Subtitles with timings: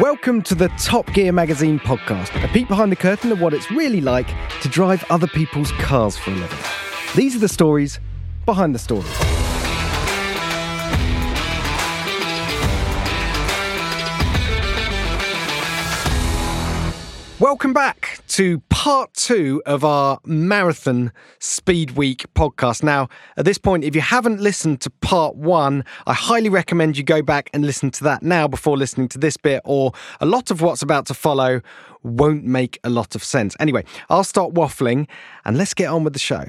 [0.00, 3.70] Welcome to the Top Gear Magazine podcast, a peek behind the curtain of what it's
[3.70, 4.26] really like
[4.62, 6.58] to drive other people's cars for a living.
[7.14, 8.00] These are the stories
[8.46, 9.31] behind the stories.
[17.42, 22.84] Welcome back to part two of our Marathon Speed Week podcast.
[22.84, 27.02] Now, at this point, if you haven't listened to part one, I highly recommend you
[27.02, 29.90] go back and listen to that now before listening to this bit, or
[30.20, 31.62] a lot of what's about to follow
[32.04, 33.56] won't make a lot of sense.
[33.58, 35.08] Anyway, I'll start waffling
[35.44, 36.44] and let's get on with the show.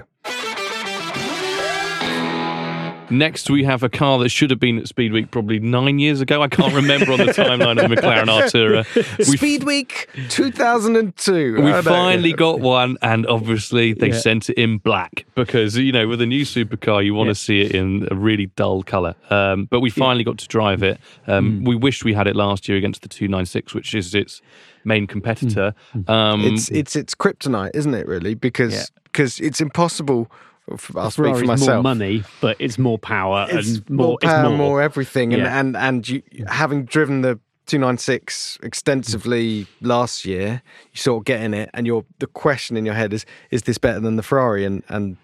[3.13, 6.19] Next, we have a car that should have been at Speed Week probably nine years
[6.21, 6.41] ago.
[6.41, 8.85] I can't remember on the timeline of the McLaren Artura.
[9.17, 11.55] We, Speed Week 2002.
[11.61, 11.81] we I know.
[11.83, 14.17] finally got one, and obviously they Yeah.
[14.17, 17.33] sent it in black because you know with a new supercar you want Yeah.
[17.33, 19.15] to see it in a really dull color.
[19.29, 20.99] Um, but we finally got to drive it.
[21.27, 21.67] Um, Mm.
[21.67, 24.41] We wished we had it last year against the 296, which is its
[24.85, 25.73] main competitor.
[25.95, 26.09] Mm.
[26.09, 28.07] Um, It's it's it's kryptonite, isn't it?
[28.07, 30.31] Really, because because it's impossible.
[30.77, 31.83] For, I'll speak for myself.
[31.83, 35.43] more money, but it's more power It's and more, more, power, it's more, everything, and
[35.43, 35.59] Yeah.
[35.59, 41.53] and and you having driven the 296 extensively last year, you sort of get in
[41.53, 44.63] it, and your the question in your head is: Is this better than the Ferrari?
[44.65, 45.17] And and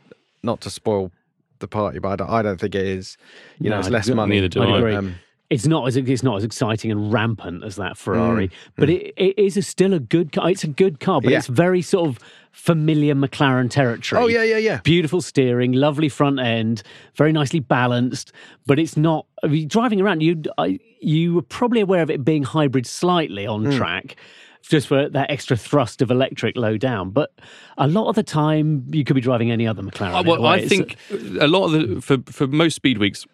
[0.43, 1.11] not to spoil
[1.59, 3.17] the party, but I don't, I don't think it is.
[3.59, 4.35] You know, it's less don't- money.
[4.35, 4.77] Neither do I'd I.
[4.77, 4.95] agree.
[4.95, 5.15] Um,
[5.49, 9.13] It's not as it's not as exciting and rampant as that Ferrari, Mm, but it,
[9.17, 10.49] it is a, still a good car.
[10.49, 11.39] It's a good car, but Yeah.
[11.39, 12.19] it's very sort of
[12.51, 14.21] familiar McLaren territory.
[14.21, 14.79] oh yeah, yeah, yeah.
[14.83, 16.83] Beautiful steering, lovely front end,
[17.15, 18.31] very nicely balanced,
[18.67, 19.25] but it's not.
[19.43, 23.47] I mean, driving around, you I, you were probably aware of it being hybrid slightly
[23.47, 23.71] on Hmm.
[23.77, 24.15] track,
[24.61, 27.09] just for that extra thrust of electric low down.
[27.09, 27.31] But
[27.77, 30.19] a lot of the time, you could be driving any other McLaren.
[30.19, 30.45] Uh, well.
[30.45, 30.95] I think
[31.39, 33.25] a lot of the for for most speed weeks,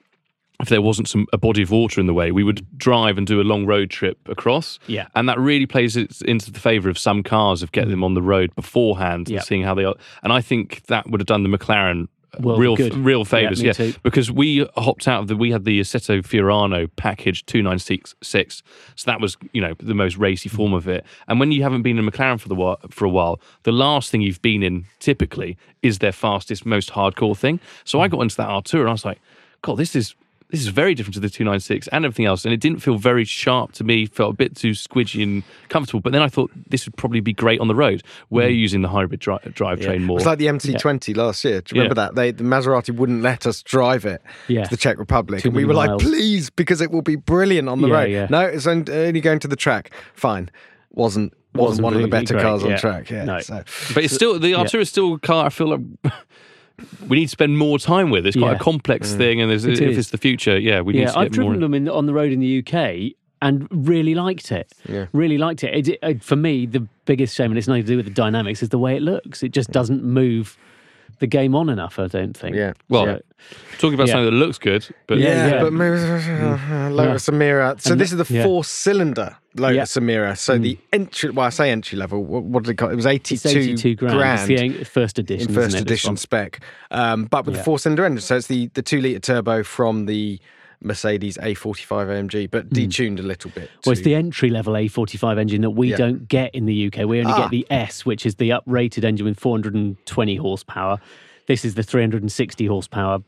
[0.61, 3.27] if there wasn't some a body of water in the way, we would drive and
[3.27, 4.79] do a long road trip across.
[4.87, 5.07] Yeah.
[5.15, 7.93] and that really plays it into the favour of some cars of getting mm.
[7.93, 9.37] them on the road beforehand Yeah.
[9.37, 9.95] and seeing how they are.
[10.23, 12.07] And I think that would have done the McLaren.
[12.33, 12.93] Uh, World of real, good.
[12.97, 15.37] real favours, me yeah, because we hopped out of the.
[15.37, 18.61] We had the Assetto Fiorano package two nine six six,
[18.95, 20.77] so that was you know the most racy form mm.
[20.77, 21.05] of it.
[21.29, 24.11] And when you haven't been in McLaren for the while, for a while, the last
[24.11, 27.61] thing you've been in typically is their fastest, most hardcore thing.
[27.85, 28.11] So I mm.
[28.11, 29.21] got into that Artura and I was like,
[29.61, 30.13] God, this is
[30.49, 32.45] this is very different to the 296 and everything else.
[32.45, 36.01] And it didn't feel very sharp to me, felt a bit too squidgy and comfortable.
[36.01, 38.03] But then I thought this would probably be great on the road.
[38.29, 38.57] We're mm.
[38.57, 40.17] using the hybrid dri- uh, drivetrain more.
[40.17, 41.61] It's like the MC20 last year.
[41.61, 42.05] Do you remember Yeah.
[42.07, 42.15] that?
[42.15, 44.63] They the Maserati wouldn't let us drive it Yeah.
[44.65, 47.67] to the Czech Republic, Too and we were like, "Please, because it will be brilliant
[47.67, 48.27] on the Yeah, road." yeah.
[48.29, 49.91] No, it's only going to the track.
[50.13, 50.51] Fine,
[50.91, 52.77] wasn't wasn't, Wasn't one of the better great, cars on yeah.
[52.77, 53.09] track.
[53.09, 53.39] Yeah, No.
[53.39, 53.63] so
[53.93, 55.45] but it's still the Artura is still a car.
[55.45, 55.81] I feel like
[57.07, 58.25] we need to spend more time with.
[58.25, 58.55] It's quite Yeah.
[58.55, 59.17] a complex mm.
[59.17, 59.97] thing, and there's, It if is.
[59.97, 61.51] it's the future, yeah, we need yeah, to I've get more.
[61.53, 64.71] driven them in, on the road in the UK and really liked it.
[64.87, 65.05] Yeah.
[65.13, 65.73] Really liked it.
[65.75, 65.99] It, it.
[66.01, 68.69] Uh, for me, the biggest shame, and it's nothing to do with the dynamics, is
[68.69, 69.43] the way it looks.
[69.43, 70.57] It just doesn't move
[71.19, 72.55] the game on enough, I don't think.
[72.55, 72.73] yeah.
[72.89, 73.21] Well, So-
[73.77, 74.13] talking about Yeah.
[74.13, 75.61] something that looks good, but Yeah, yeah.
[75.61, 75.95] but maybe-
[76.93, 77.79] Lotus Emira.
[77.79, 78.43] So And this is the yeah.
[78.43, 80.01] four-cylinder Lotus Yeah.
[80.01, 80.37] Emira.
[80.37, 82.23] So the entry, well, I say entry level.
[82.23, 82.91] What, what did it cost?
[82.91, 83.13] It was It's
[83.45, 84.49] eighty-two, 82 grand.
[84.51, 85.49] It's the first edition.
[85.49, 86.59] in first isn't it, edition spec,
[86.91, 88.21] um, but with the four-cylinder engine.
[88.21, 90.39] So it's the the two-liter turbo from the
[90.81, 93.69] Mercedes A45 AMG, but detuned a little bit.
[93.69, 93.79] Hmm.
[93.89, 95.97] Well, it's the entry level A45 engine that we Yeah.
[95.97, 97.05] don't get in the UK.
[97.05, 97.41] We only Ah.
[97.43, 100.99] get the S, which is the uprated engine with 420 horsepower.
[101.47, 103.19] This is the 360 horsepower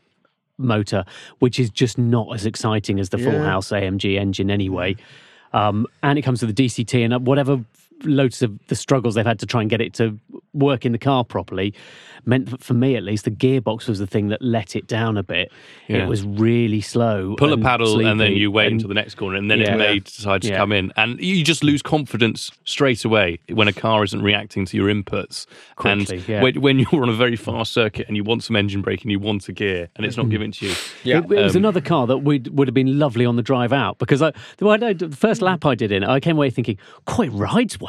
[0.57, 1.05] motor,
[1.39, 4.95] which is just not as exciting as the full house AMG engine anyway.
[5.53, 7.63] Um, and it comes with the DCT and whatever
[8.03, 10.17] loads of the struggles they've had to try and get it to
[10.53, 11.73] work in the car properly
[12.25, 15.15] meant that for me at least the gearbox was the thing that let it down
[15.17, 15.49] a bit
[15.87, 16.03] Yeah.
[16.03, 19.15] it was really slow pull a paddle and then you wait and- until the next
[19.15, 19.75] corner and then Yeah.
[19.75, 20.57] it may decide to Yeah.
[20.57, 24.77] come in and you just lose confidence straight away when a car isn't reacting to
[24.77, 26.41] your inputs Quickly, and yeah.
[26.43, 29.11] when, when you're on a very fast circuit and you want some engine brake and
[29.11, 31.19] you want a gear and it's not given to you Yeah.
[31.19, 33.71] It, it was Um, another car that would would have been lovely on the drive
[33.71, 36.49] out because I, the, I know- the first lap I did in I came away
[36.49, 37.86] thinking, "Quite rides well.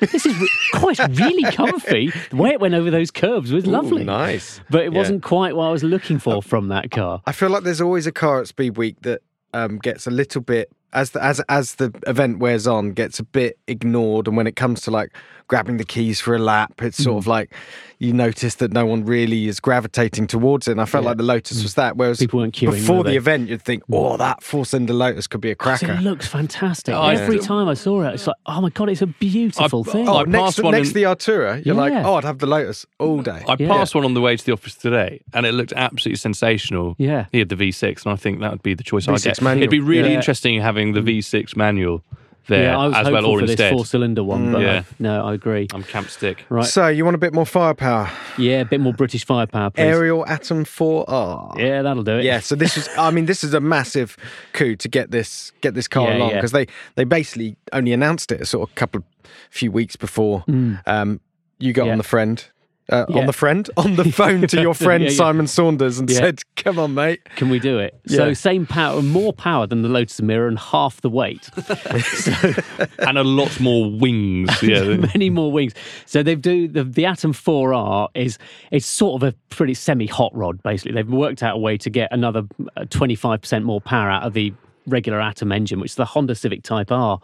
[0.00, 0.34] This is
[0.74, 4.60] quite really comfy." The way it went over those curves was lovely, Ooh, nice.
[4.70, 4.98] but it Yeah.
[4.98, 7.22] wasn't quite what I was looking for from that car.
[7.26, 10.40] I feel like there's always a car at Speed Week that um, gets a little
[10.40, 14.46] bit as the as as the event wears on gets a bit ignored, and when
[14.46, 15.10] it comes to like
[15.50, 17.18] grabbing the keys for a lap, it's sort Mm.
[17.18, 17.50] of like
[17.98, 20.70] you notice that no one really is gravitating towards it.
[20.72, 21.96] And I felt like the Lotus was that.
[21.98, 22.20] Whereas Mm.
[22.20, 25.50] People weren't queuing, before the event, you'd think, oh, that four cylinder Lotus could be
[25.50, 25.92] a cracker.
[25.92, 26.94] It looks fantastic.
[26.94, 29.84] Oh, I- Every time I saw it, it's like, oh my god, it's a beautiful
[29.86, 30.08] I- thing.
[30.08, 32.46] Oh, I next, to, next in- to the Artura, you're like, oh, I'd have the
[32.46, 33.42] Lotus all day.
[33.48, 33.68] I Yeah.
[33.68, 36.94] passed one on the way to the office today, and it looked absolutely sensational.
[36.96, 37.26] Yeah.
[37.32, 39.42] he had the V6, and I think that would be the choice I'd V6 get.
[39.42, 39.62] manual.
[39.64, 40.16] It'd be really Yeah.
[40.16, 42.02] interesting having the V6 manual
[42.46, 43.58] there yeah, I was as well, or for instead.
[43.58, 44.82] this four-cylinder one, but Yeah.
[44.98, 45.68] no, I agree.
[45.72, 46.44] I'm camp stick.
[46.48, 48.10] Right, So you want a bit more firepower?
[48.38, 49.82] yeah, a bit more British firepower, please.
[49.82, 51.58] Ariel Atom 4R.
[51.58, 52.24] Yeah, that'll do it.
[52.24, 54.16] Yeah, so this is I mean this is a massive
[54.52, 56.36] coup to get this get this car Yeah, along yeah.
[56.36, 56.66] because they
[56.96, 59.04] they basically only announced it a sort of couple of
[59.50, 60.44] few weeks before
[60.86, 61.20] um
[61.58, 61.86] you got Mm.
[61.86, 61.92] Yeah.
[61.92, 62.44] on the friend
[62.90, 63.16] uh, Yeah.
[63.20, 65.16] on the friend on the phone to your friend Yeah, yeah.
[65.16, 66.18] Simon Saunders and Yeah.
[66.18, 67.98] said, "Come on, mate." Can we do it?
[68.06, 68.16] Yeah.
[68.18, 71.48] So same power, more power than the Lotus Emira and half the weight.
[72.98, 74.50] and a lot more wings.
[74.62, 74.96] Yeah.
[75.14, 75.72] many more wings.
[76.06, 78.38] So they do the the Atom 4R is
[78.70, 80.62] it's sort of a pretty semi hot rod.
[80.62, 82.42] Basically, they've worked out a way to get another
[82.90, 84.52] twenty five percent more power out of the
[84.86, 87.20] regular Atom engine, which is the Honda Civic Type R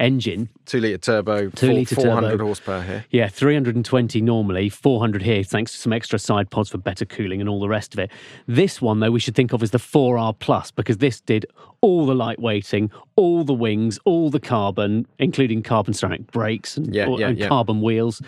[0.00, 0.48] engine.
[0.66, 2.44] Two litre turbo, Two four- litre 400 turbo.
[2.46, 3.04] horsepower here.
[3.10, 7.48] Yeah, 320 normally, 400 here, thanks to some extra side pods for better cooling and
[7.48, 8.10] all the rest of it.
[8.48, 11.46] This one, though, we should think of as the 4R Plus because this did
[11.82, 17.08] all the lightweighting, all the wings, all the carbon, including carbon ceramic brakes and, Yeah,
[17.16, 17.48] yeah, and yeah.
[17.48, 18.20] carbon wheels.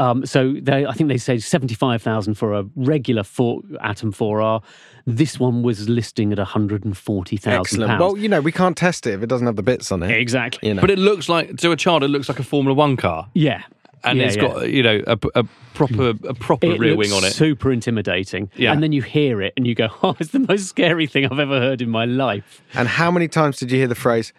[0.00, 4.62] Um, so they, I think they say seventy-five thousand for a regular four, Atom 4R.
[5.06, 8.00] This one was listing at one hundred and forty thousand pounds.
[8.00, 10.10] Well, you know, we can't test it if it doesn't have the bits on it.
[10.10, 10.68] exactly.
[10.68, 10.80] You know.
[10.80, 13.62] But it looks like to a child, it looks like a Formula One car, Yeah,
[14.02, 14.42] and Yeah, it's yeah.
[14.42, 15.44] got you know a, a
[15.74, 17.32] proper a proper it rear looks wing on it.
[17.32, 18.50] Super intimidating.
[18.56, 18.72] Yeah.
[18.72, 21.38] And then you hear it and you go, oh, it's the most scary thing I've
[21.38, 22.62] ever heard in my life.
[22.74, 24.32] And how many times did you hear the phrase,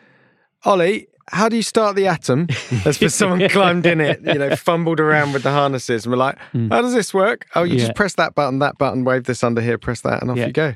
[0.66, 2.48] Ollie, how do you start the atom?
[2.86, 6.18] As for someone climbed in it, you know, fumbled around with the harnesses and we're
[6.18, 6.70] like, hmm.
[6.70, 7.48] how does this work?
[7.56, 7.76] Oh, you.
[7.76, 7.86] Yeah.
[7.86, 10.48] just press that button, that button, wave this under here, press that, and off Yeah.
[10.48, 10.76] you go.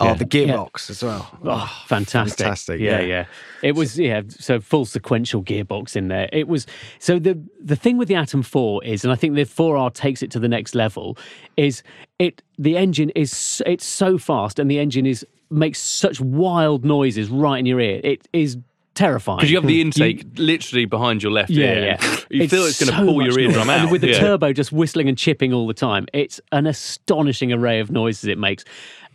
[0.00, 0.14] Oh, Yeah.
[0.14, 1.28] the gearbox as well.
[1.44, 2.38] Oh, oh, fantastic.
[2.38, 3.06] fantastic, Yeah, yeah.
[3.06, 3.24] yeah.
[3.62, 6.30] It was, yeah, so full sequential gearbox in there.
[6.32, 6.66] It was,
[6.98, 10.22] so the the thing with the Atom 4 is, and I think the 4R takes
[10.22, 11.18] it to the next level,
[11.58, 11.82] is
[12.18, 17.28] it, the engine is, it's so fast and the engine is, makes such wild noises
[17.28, 18.00] right in your ear.
[18.02, 18.56] It is
[18.94, 19.38] terrifying.
[19.38, 21.98] Because you have the intake literally behind your left Yeah, ear.
[22.00, 22.16] yeah.
[22.30, 23.80] You feel it's going to pull your eardrum out.
[23.80, 24.20] And with the yeah.
[24.20, 28.38] turbo just whistling and chipping all the time, it's an astonishing array of noises it
[28.38, 28.64] makes.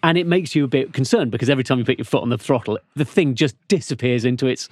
[0.03, 2.29] And it makes you a bit concerned because every time you put your foot on
[2.29, 4.69] the throttle, the thing just disappears into its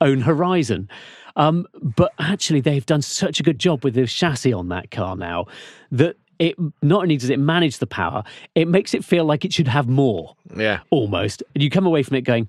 [0.00, 0.88] own horizon.
[1.36, 5.16] Um, but actually, they've done such a good job with the chassis on that car
[5.16, 5.46] now
[5.90, 9.52] that it not only does it manage the power, it makes it feel like it
[9.52, 10.80] should have more Yeah.
[10.90, 11.42] almost.
[11.54, 12.48] And you come away from it going,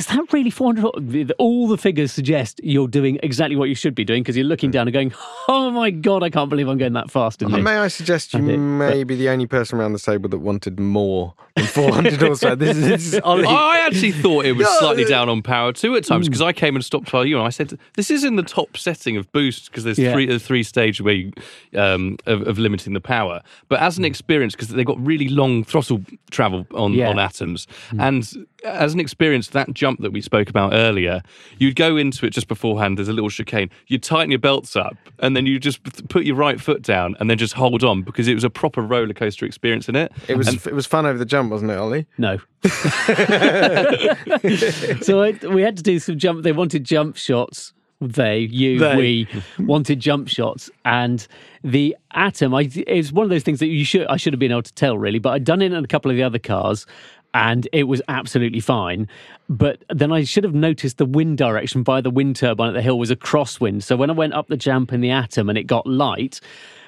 [0.00, 1.32] is that really 400?
[1.38, 4.70] All the figures suggest you're doing exactly what you should be doing because you're looking
[4.70, 5.12] down and going,
[5.46, 7.48] oh my God, I can't believe I'm going that fast Uh.
[7.50, 10.38] May I suggest you I did, may be the only person around the table that
[10.38, 12.54] wanted more than 400 or so.
[12.54, 13.44] This is, this is Ollie.
[13.46, 14.76] I actually thought it was No.
[14.78, 16.08] slightly down on power too at Mm.
[16.08, 18.42] times because I came and stopped by you and I said this is in the
[18.42, 20.12] top setting of boost because there's Yeah.
[20.14, 21.32] three the three stage where you,
[21.76, 23.42] um, of, of limiting the power.
[23.68, 26.00] But as an experience, because they've got really long throttle
[26.30, 27.10] travel on Yeah.
[27.10, 27.66] on atoms,
[27.98, 28.26] and
[28.64, 31.22] as an experience, that jump that we spoke about earlier,
[31.58, 32.98] you'd go into it just beforehand.
[32.98, 33.70] There's a little chicane.
[33.88, 37.28] You'd tighten your belts up and then you just put your right foot down and
[37.28, 40.12] then just hold on because it was a proper roller coaster experience in it.
[40.28, 42.06] It was it was fun over the jump, wasn't it, Ollie?
[42.18, 42.38] No.
[45.02, 46.42] so I, we had to do some jump.
[46.42, 47.72] They wanted jump shots.
[48.02, 48.96] They, you, They.
[48.96, 49.28] we
[49.58, 51.26] wanted jump shots, and
[51.62, 52.54] the Atom.
[52.54, 54.72] I it's one of those things that you should I should have been able to
[54.72, 56.86] tell really, but I'd done it in a couple of the other cars,
[57.34, 59.08] and it was absolutely fine.
[59.48, 62.82] But then I should have noticed the wind direction by the wind turbine at the
[62.82, 63.82] hill was a crosswind.
[63.82, 66.40] So when I went up the jump in the Atom and it got light,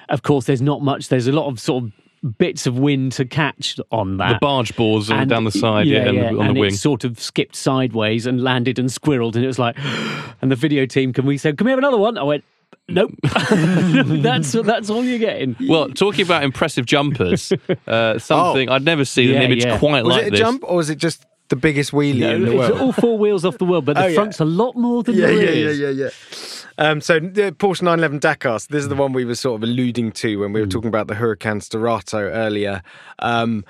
[0.09, 1.09] of course there's not much.
[1.09, 1.91] There's a lot of sort of
[2.37, 6.07] bits of wind to catch on that The barge balls and- down the side, yeah,
[6.07, 6.73] and the- on and the wing.
[6.73, 9.77] It sort of skipped sideways and landed and squirreled, and it was like,
[10.41, 12.17] and the video team, can we say, can we have another one?
[12.17, 12.45] I went,
[12.89, 15.55] nope, that's that's all you're getting.
[15.67, 17.51] Well, talking about impressive jumpers,
[17.87, 19.77] uh, something I'd never seen Yeah, an image yeah.
[19.79, 20.39] quite Was like it a this.
[20.39, 22.81] jump or was it just the biggest wheelie in the it's world?
[22.81, 24.15] all four wheels off the world, but the Oh, yeah.
[24.15, 26.09] front's a lot more than yeah, the yeah, rear yeah, yeah, yeah.
[26.79, 28.59] Um, so the Porsche 911 Dakar.
[28.59, 30.87] So this is the one we were sort of alluding to when we were talking
[30.87, 32.81] about the Huracan Sterrato earlier.
[33.19, 33.63] Um,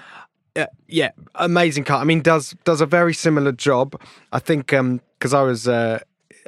[0.55, 1.99] yeah, yeah, amazing car.
[1.99, 3.99] I mean, does does a very similar job.
[4.31, 5.99] I think because I was uh,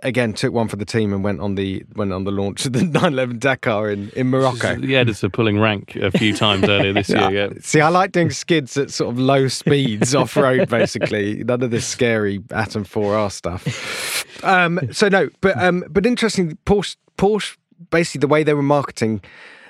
[0.04, 2.74] again took one for the team and went on the went on the launch of
[2.74, 4.76] the 911 Dakar in in Morocco.
[4.76, 7.32] The editor pulling rank a few times earlier this year.
[7.32, 7.50] Yeah.
[7.62, 11.44] See, I like doing skids at sort of low speeds off road, basically.
[11.44, 14.44] None of this scary Atom 4R stuff.
[14.44, 16.58] Um, so no, but um, but interesting.
[16.66, 17.58] Porsche, Porsche,
[17.90, 19.22] basically the way they were marketing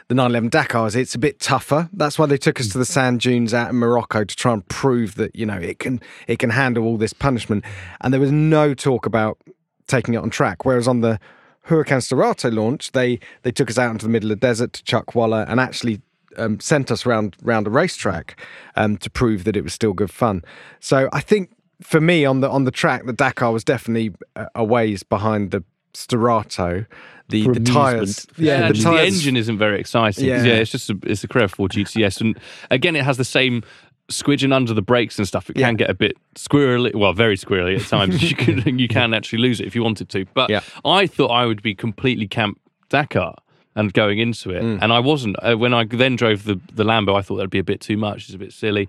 [0.08, 1.90] the 911 Dakars, it's a bit tougher.
[1.92, 4.68] That's why they took us to the sand dunes out in Morocco to try and
[4.68, 7.64] prove that you know it can it can handle all this punishment.
[8.02, 9.40] And there was no talk about
[9.88, 10.66] taking it on track.
[10.66, 11.20] Whereas on the
[11.68, 14.84] Huracan Sterrato launch, they they took us out into the middle of the desert to
[14.84, 16.02] Chuckwalla and actually
[16.38, 18.40] um, sent us round round a racetrack
[18.76, 20.44] um, to prove that it was still good fun.
[20.80, 21.50] So I think
[21.82, 24.14] for me on the on the track, the Dakar was definitely
[24.54, 25.64] a, ways behind the
[25.94, 26.86] Sterrato.
[27.30, 29.16] The the tires, Yeah, the the, tires.
[29.16, 30.26] engine isn't very exciting.
[30.26, 30.44] Yeah.
[30.44, 32.40] Yeah, it's just a, it's a Carrera 4 GTS, and
[32.70, 33.64] again, it has the same
[34.10, 35.50] squidging under the brakes and stuff.
[35.50, 35.68] It Yeah.
[35.68, 38.22] can get a bit squirrely, well, very squirrely at times.
[38.22, 40.26] you can you can actually lose it if you wanted to.
[40.34, 40.62] But Yeah.
[40.84, 42.60] I thought I would be completely camp
[42.90, 43.36] Dakar.
[43.78, 44.80] And going into it, Mm.
[44.82, 45.36] and I wasn't.
[45.44, 47.98] Uh, when I then drove the the Lambo, I thought that'd be a bit too
[47.98, 48.24] much.
[48.28, 48.88] It's a bit silly.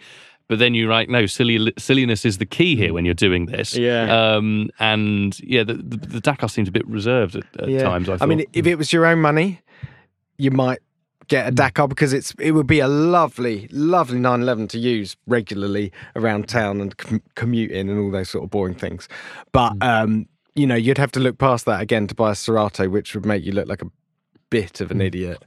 [0.49, 3.77] But then you're like, no, silly silliness is the key here when you're doing this.
[3.77, 4.05] Yeah.
[4.37, 7.83] Um, and yeah, the, the, the Dakar seems a bit reserved at, at Yeah.
[7.83, 8.09] times.
[8.09, 8.29] I, thought.
[8.29, 9.61] mean, if it was your own money,
[10.39, 10.79] you might
[11.29, 15.93] get a Dakar because it's it would be a lovely, lovely 911 to use regularly
[16.15, 19.09] around town and com- commuting and all those sort of boring things.
[19.53, 22.91] But um, you know, you'd have to look past that again to buy a Sterrato,
[22.91, 23.91] which would make you look like a
[24.51, 25.45] bit of an idiot.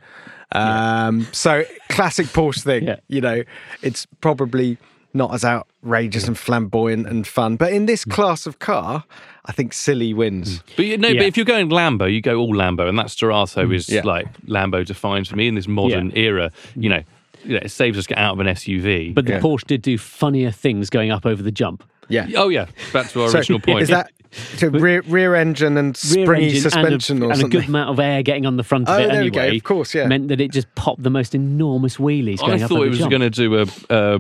[0.52, 2.84] Um, so classic Porsche thing.
[2.88, 2.96] Yeah.
[3.08, 3.44] You know,
[3.82, 4.78] it's probably
[5.14, 8.12] not as outrageous and flamboyant and fun, but in this mm.
[8.12, 9.04] class of car,
[9.46, 10.60] I think silly wins.
[10.60, 10.64] Mm.
[10.76, 11.20] But you, no, Yeah.
[11.22, 13.74] but if you're going Lambo, you go all Lambo, and that Sterrato mm.
[13.74, 14.02] is Yeah.
[14.04, 16.52] like Lambo defined for me in this modern era.
[16.76, 17.02] You know,
[17.46, 19.14] it saves us get out of an SUV.
[19.14, 19.40] But the Yeah.
[19.40, 21.84] Porsche did do funnier things going up over the jump.
[22.12, 22.28] Yeah.
[22.38, 23.84] oh yeah, back to our So, original point.
[23.84, 24.12] Is that
[24.58, 27.58] so rear, rear engine and springy engine suspension and a, or and something?
[27.60, 29.42] a good amount of air getting on the front of Oh, it there we go.
[29.42, 29.58] anyway.
[29.58, 30.08] Of course, yeah.
[30.08, 33.00] Meant that it just popped the most enormous wheelies I going up thought it was
[33.00, 34.20] going to do a, a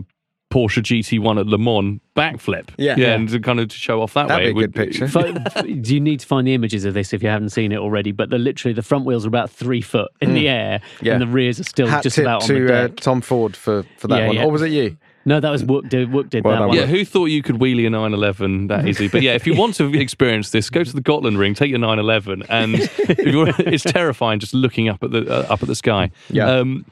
[0.51, 2.70] Porsche GT1 at Le Mans backflip.
[2.77, 2.96] Yeah.
[2.98, 3.13] yeah, Yeah.
[3.15, 4.53] and to kind of to show off that That'd way.
[4.53, 5.08] be a It good picture.
[5.08, 7.77] Fi- Do you need to find the images of this if you haven't seen it
[7.77, 8.12] already?
[8.12, 11.01] But the literally the front wheels are about three foot in the air, Mm.
[11.06, 11.13] Yeah.
[11.13, 12.88] and the rears are still Hat just tip about on the to uh.
[12.96, 14.36] Tom Ford for, for that Yeah, one.
[14.38, 14.44] yeah.
[14.46, 14.98] Or was it you?
[15.25, 16.10] no, that was Wook did.
[16.10, 16.77] Wook did Well that done, one.
[16.77, 19.08] Yeah, who thought you could wheelie a 911 that easily?
[19.10, 21.77] But yeah, if you want to experience this, go to the Gotland Ring, take your
[21.79, 25.75] 911, and if you're, it's terrifying just looking up at the uh, up at the
[25.75, 26.10] sky.
[26.32, 26.50] Yeah.
[26.50, 26.86] Um,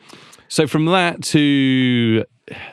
[0.47, 2.23] so from that to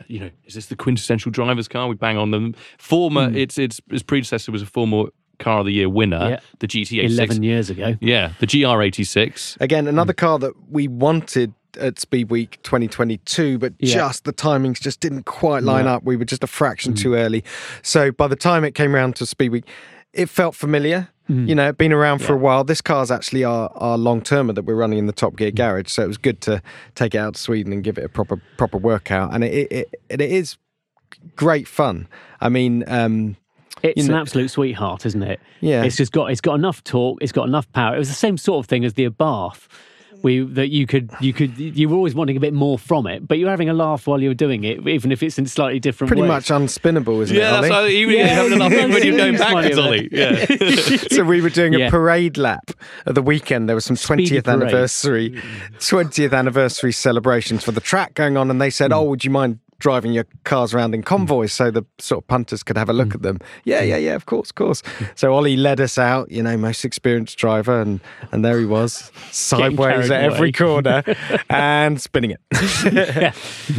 [0.07, 1.89] you know, is this the quintessential driver's car?
[1.89, 2.55] We bang on them.
[2.79, 5.07] Former, its its its predecessor was a former
[5.41, 6.41] car of the year winner, Yeah.
[6.61, 7.11] the GT86.
[7.19, 7.97] Eleven years ago.
[8.01, 9.57] Yeah, the GR86.
[9.61, 10.25] Again, another Hmm.
[10.27, 13.95] car that we wanted at Speed Week 2022, but Yeah.
[13.95, 15.95] just the timings just didn't quite line No.
[15.95, 16.05] up.
[16.05, 16.97] We were just a fraction Hmm.
[17.03, 17.43] too early.
[17.83, 19.65] So by the time it came around to Speed Week,
[20.13, 21.09] it felt familiar.
[21.27, 22.37] You know, been around for a.
[22.37, 22.65] While.
[22.65, 25.91] This car's actually our, our long termer that we're running in the Top Gear garage.
[25.91, 26.61] So it was good to
[26.95, 29.35] take it out to Sweden and give it a proper proper workout.
[29.35, 30.59] And it it, it, it is
[31.35, 32.09] great fun.
[32.43, 33.37] I mean, um,
[33.83, 35.41] It's You an absolute sweetheart, isn't it?
[35.61, 35.85] Yeah.
[35.85, 37.95] It's just got it's got enough torque, it's got enough power.
[37.95, 39.67] It was the same sort of thing as the Abarth.
[40.25, 43.29] We that you could you could you were always wanting a bit more from it,
[43.29, 46.09] but you're having a laugh while you're doing it, even if it's in slightly different
[46.09, 46.29] pretty ways.
[46.29, 47.61] much unspinnable, isn't Yeah, it?
[47.63, 47.97] that's Ollie?
[47.97, 50.09] even Yeah, having enough yeah, when you're going backwards, Ollie.
[50.11, 50.47] Yeah.
[51.13, 52.71] so we were doing a parade lap
[53.07, 53.69] at the weekend.
[53.69, 55.41] There was some 20th anniversary,
[55.79, 58.99] 20th anniversary celebrations for the track going on, and they said, Hmm.
[58.99, 62.63] "Oh, would you mind driving your cars around in convoys so the sort of punters
[62.63, 62.99] could have a Hmm.
[63.01, 64.15] look at them?" Yeah, yeah, yeah.
[64.15, 64.83] Of course, of course.
[65.15, 68.01] So Ollie led us out, you know, most experienced driver, and
[68.33, 71.03] and there he was, sideways at every corner
[71.51, 72.41] and spinning it.
[72.93, 73.33] yeah,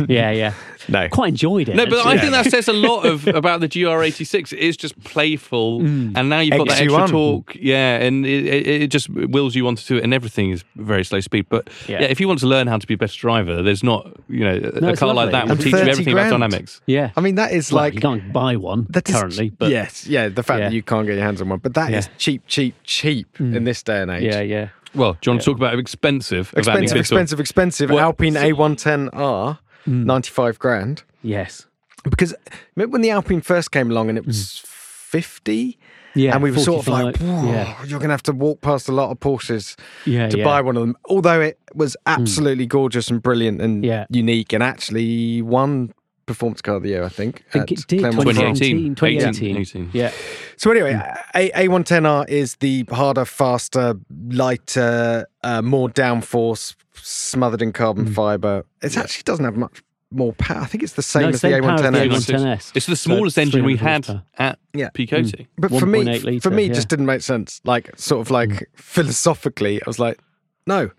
[0.07, 0.53] yeah, yeah.
[0.87, 1.75] No, Quite enjoyed it.
[1.75, 4.53] No, but I think that says a lot of about the GR86.
[4.53, 6.13] It is just playful, mm.
[6.15, 7.09] and now you've got that Eggs you extra on.
[7.09, 7.55] torque.
[7.59, 10.63] Yeah, and it, it, it just wills you on to do it, and everything is
[10.75, 11.47] very slow speed.
[11.49, 12.01] But yeah.
[12.01, 12.07] Yeah.
[12.07, 14.55] if you want to learn how to be a better driver, there's not you know
[14.55, 16.81] a- No, a it's car like that will And teach you 30 everything about dynamics.
[16.85, 17.11] yeah.
[17.15, 20.05] I mean that is Well, like you can't buy one That is- currently, but yes,
[20.07, 20.29] yeah.
[20.29, 22.11] The fact that you can't get your hands on one, but that is Yeah.
[22.17, 23.55] cheap, cheap, cheap mm.
[23.55, 24.23] in this day and age.
[24.23, 24.69] yeah, yeah.
[24.93, 26.53] Well, do you want to talk about expensive?
[26.53, 27.89] of expensive, expensive, expensive.
[27.89, 30.05] Well, Alpine A110R, Mm.
[30.05, 31.03] ninety-five grand.
[31.21, 31.65] Yes.
[32.09, 32.35] Because
[32.75, 34.65] remember when the Alpine first came along and it was mm.
[34.65, 35.77] fifty,
[36.13, 36.33] Yeah.
[36.33, 37.83] and we were sort of like, yeah.
[37.85, 39.75] you're going to have to walk past a lot of Porsches
[40.05, 40.43] Yeah, to yeah.
[40.43, 40.95] buy one of them.
[41.05, 42.13] Although it was mm.
[42.13, 45.93] absolutely gorgeous and brilliant and unique, and actually won
[46.25, 47.43] performance car of the year, I think.
[47.49, 47.99] I think it did.
[47.99, 48.53] Claremont Farm.
[48.55, 48.95] 2018.
[48.95, 49.91] 2018.
[49.93, 50.11] Yeah.
[50.57, 50.99] So anyway,
[51.35, 53.95] A A110R is the harder, faster,
[54.29, 58.13] lighter, uh, more downforce, smothered in carbon mm.
[58.15, 58.65] fiber.
[58.81, 60.61] It actually doesn't have much more power.
[60.61, 62.35] I think it's the same No, as the same power as the A110X.
[62.39, 62.71] A110S.
[62.75, 64.23] It's the smallest So engine we 300 had horsepower.
[64.37, 64.89] at Yeah.
[64.89, 65.09] Mm.
[65.09, 65.47] PCOTY.
[65.57, 66.73] But for me, 1.8 for litre, me, it yeah.
[66.73, 67.61] just didn't make sense.
[67.63, 68.63] Like sort of like mm.
[68.75, 70.19] philosophically, I was like,
[70.65, 70.91] no.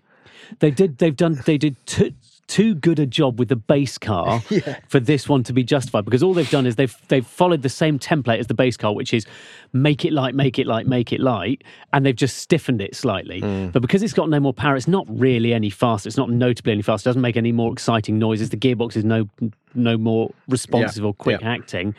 [0.59, 0.99] They did.
[0.99, 1.41] They've done.
[1.45, 2.13] They did too,
[2.47, 4.41] too good a job with the base car
[4.87, 6.05] for this one to be justified.
[6.05, 8.93] Because all they've done is they've they've followed the same template as the base car,
[8.93, 9.25] which is
[9.73, 11.63] make it light, make it light, make it light,
[11.93, 13.41] and they've just stiffened it slightly.
[13.41, 13.71] Mm.
[13.71, 16.07] But because it's got no more power, it's not really any faster.
[16.07, 17.07] It's not notably any faster.
[17.07, 18.49] It doesn't make any more exciting noises.
[18.49, 19.29] The gearbox is no
[19.75, 21.49] no more responsive Yeah, or quick yeah.
[21.51, 21.95] acting.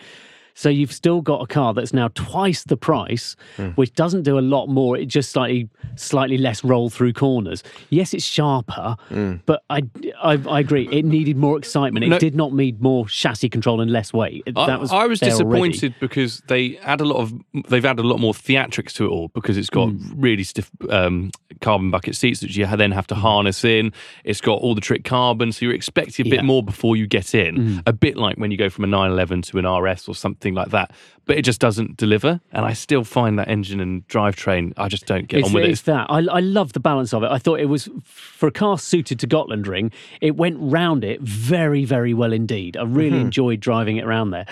[0.58, 3.68] So you've still got a car that's now twice the price, Hmm.
[3.76, 4.96] which doesn't do a lot more.
[4.96, 7.62] It just slightly slightly less roll through corners.
[7.90, 9.34] Yes, it's sharper, Hmm.
[9.46, 9.82] but I,
[10.20, 10.88] I I agree.
[10.90, 12.04] It needed more excitement.
[12.04, 14.42] It No- did not need more chassis control and less weight.
[14.46, 15.70] It- I, That was I was there already.
[15.70, 17.32] disappointed because they add a lot of
[17.68, 20.12] they've added a lot more theatrics to it all because it's got Mm.
[20.16, 23.08] really stiff um, carbon bucket seats that you then have Mm.
[23.08, 23.92] to harness in.
[24.24, 26.42] It's got all the trick carbon, so you're expecting a bit Yeah.
[26.42, 26.46] Mm.
[26.46, 27.80] more before you get in.
[27.86, 30.70] A bit like when you go from a 911 to an RS or something like
[30.70, 30.92] that.
[31.24, 34.72] But it just doesn't deliver, and I still find that engine and drivetrain.
[34.78, 35.72] I just don't get It's, on with it's it.
[35.72, 36.06] It's that.
[36.08, 37.30] I, I love the balance of it.
[37.30, 41.20] I thought it was, for a car suited to Gotland Ring, it went round it
[41.20, 42.76] very, very well indeed.
[42.78, 43.26] I really Mm-hmm.
[43.26, 44.46] enjoyed driving it around there.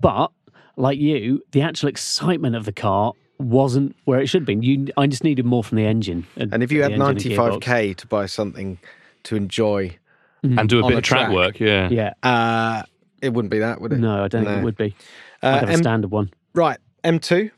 [0.00, 0.30] But,
[0.76, 4.62] like you, the actual excitement of the car wasn't where it should have been.
[4.62, 6.26] You, I just needed more from the engine.
[6.36, 7.60] And if you had engine and gearbox.
[7.62, 8.78] 95k to buy something
[9.24, 9.98] to enjoy,
[10.42, 11.34] and do a bit a of track, track.
[11.34, 11.88] work, yeah.
[11.90, 12.12] Yeah.
[12.22, 12.84] uh,
[13.20, 13.98] it wouldn't be that, would it?
[13.98, 14.94] No, I don't think it would be.
[15.42, 16.30] Uh, I'd have a M- standard one.
[16.54, 17.50] Right, M2.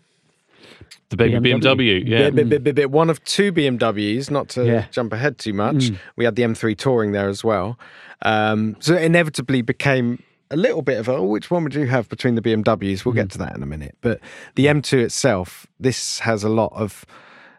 [1.11, 1.61] The baby BMW.
[1.63, 2.19] BMW, yeah.
[2.31, 2.91] Bit, bit, bit, bit, bit.
[2.91, 4.87] One of two BMWs, not to Yeah.
[4.91, 5.91] jump ahead too much.
[6.17, 7.79] We had the M3 Touring there as well.
[8.23, 11.87] Um, so it inevitably became a little bit of a, oh, which one would you
[11.87, 13.05] have between the BMWs?
[13.07, 13.97] We'll get to that in a minute.
[14.03, 14.21] But
[14.55, 17.07] the M2 itself, this has a lot of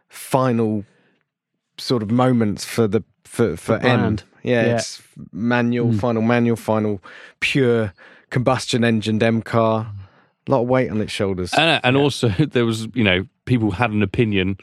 [0.10, 0.86] final
[1.78, 3.82] sort of moments for the for, for M.
[3.82, 4.24] brand.
[4.44, 4.76] Yeah, Yeah.
[4.76, 7.02] it's manual, final manual, final
[7.40, 7.94] pure
[8.32, 9.92] combustion engined M car.
[10.50, 11.54] A lot of weight on its shoulders.
[11.54, 14.58] And, and also, there was, you know, people had an opinion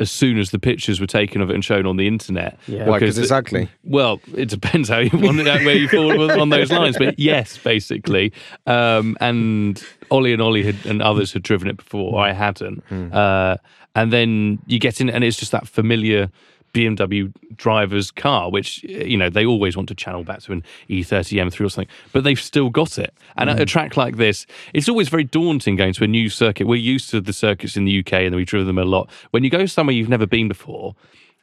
[0.00, 2.58] as soon as the pictures were taken of it and shown on the internet.
[2.66, 2.86] Yeah.
[2.86, 2.98] Why?
[2.98, 3.68] Because it's ugly.
[3.84, 6.96] Well, it depends how you want it, where you fall on those lines.
[6.98, 8.32] But yes, basically.
[8.66, 12.20] Um, and Ollie and Ollie had, and others had driven it before.
[12.20, 12.82] I hadn't.
[12.90, 13.56] Uh,
[13.94, 16.30] and then you get in, and it's just that familiar
[16.72, 20.64] BMW driver's car, which eh, you know they always want to channel back to an
[20.88, 23.12] E E30 M3 or something, but they've still got it.
[23.36, 23.68] And at a mm.
[23.68, 26.66] track like this, it's always very daunting going to a new circuit.
[26.66, 29.10] We're used to the circuits in the UK, and we've driven them a lot.
[29.30, 30.94] When you go somewhere you've never been before,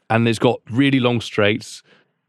[0.10, 1.82] and it's got really long straights,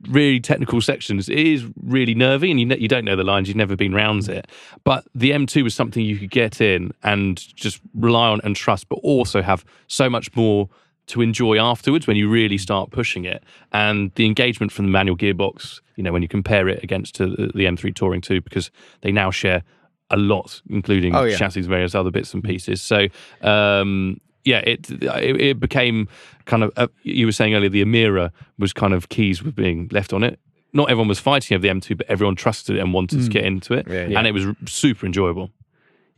[0.09, 1.29] really technical sections.
[1.29, 3.49] It is really nervy, and you ne- you don't know the lines.
[3.49, 4.47] You've never been round it.
[4.85, 8.89] But the M2 was something you could get in and just rely on and trust,
[8.89, 10.69] but also have so much more
[11.07, 13.43] to enjoy afterwards when you really start pushing it.
[13.73, 17.27] And the engagement from the manual gearbox, you know, when you compare it against to
[17.29, 18.71] the, the M3 Touring 2, because
[19.03, 19.63] they now share
[20.11, 21.37] a lot, including Oh, yeah.
[21.37, 22.83] chassis, various other bits and pieces.
[22.83, 23.07] So.
[23.43, 26.07] Um, yeah, it, it it became
[26.45, 26.71] kind of.
[26.77, 30.23] Uh, you were saying earlier the Emira was kind of keys were being left on
[30.23, 30.39] it.
[30.73, 33.45] Not everyone was fighting over the M2, but everyone trusted it and wanted to get
[33.45, 34.17] into it, Yeah, yeah.
[34.19, 35.51] and it was r- super enjoyable.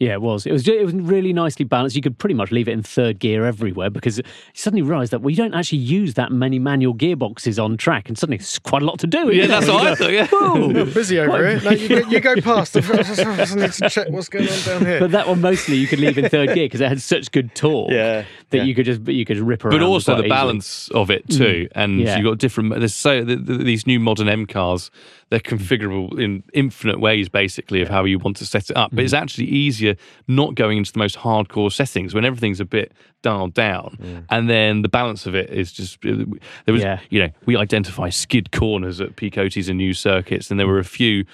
[0.00, 0.46] Yeah, it was.
[0.46, 0.68] It was.
[0.68, 1.96] It was really nicely balanced.
[1.96, 5.22] You could pretty much leave it in third gear everywhere because you suddenly realised that
[5.22, 8.84] we don't actually use that many manual gearboxes on track, and suddenly it's quite a
[8.84, 9.30] lot to do.
[9.32, 10.12] Yeah, isn't that's what I thought.
[10.12, 10.26] Yeah.
[10.28, 11.64] "Whoa." You're busy over it.
[11.64, 12.76] No, you, go, you go past.
[12.76, 15.00] I need to check what's going on down here.
[15.00, 17.52] But that one mostly you could leave in third gear because it had such good
[17.56, 18.62] torque Yeah, that yeah.
[18.62, 19.72] you could just you could rip around.
[19.80, 20.28] but also the easily.
[20.28, 20.32] Mm.
[20.32, 22.16] balance of it too, and Yeah.
[22.16, 22.70] you've got different.
[22.78, 24.92] There's so th th these new modern M cars.
[25.30, 28.90] They're configurable in infinite ways, basically, of how you want to set it up.
[28.94, 29.20] But it's Mm.
[29.20, 29.94] actually easier
[30.26, 34.82] not going into the most hardcore settings when everything's a bit dialed down, and then
[34.82, 36.00] the balance of it is just.
[36.02, 37.00] There was, Yeah.
[37.10, 40.84] you know, we identify skid corners at Picotis and new circuits, and there were a
[40.84, 41.24] few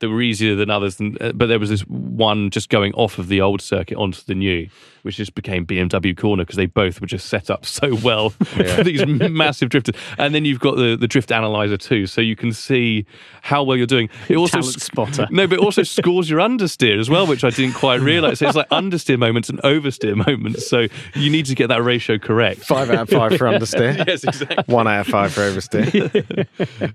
[0.00, 0.98] that were easier than others.
[0.98, 4.20] And, uh, but there was this one just going off of the old circuit onto
[4.26, 4.68] the new,
[5.04, 8.82] which just became BMW corner because they both were just set up so well for
[8.82, 9.94] these massive drifters.
[10.18, 13.06] And then you've got the, the drift analyzer too, so you can see
[13.42, 14.08] how well you're doing.
[14.28, 15.26] It also Talent spotter.
[15.30, 18.38] no, but it also scores your understeer as well, which I didn't quite realize.
[18.38, 20.66] So it's like understeer moments and oversteer moments.
[20.66, 22.60] So you need to get that ratio correct.
[22.64, 23.94] Five out of five for understeer.
[24.06, 24.72] Yes, exactly.
[24.72, 26.46] One out of five for oversteer.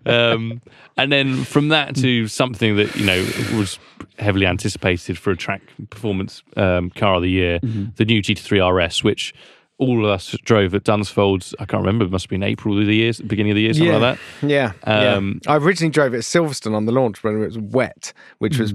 [0.06, 0.62] um,
[0.98, 3.22] and then from that to something that you know
[3.58, 3.80] was
[4.18, 7.60] heavily anticipated for a track performance um, car of the year,
[8.00, 9.34] the new GT3 RS, which
[9.78, 11.54] all of us drove at Dunsfold.
[11.60, 13.74] I can't remember; it must have been April of the year, beginning of the year,
[13.74, 14.48] something like that.
[14.48, 14.72] Yeah.
[14.86, 15.52] Um, yeah.
[15.54, 18.74] I originally drove it at Silverstone on the launch when it was wet, which was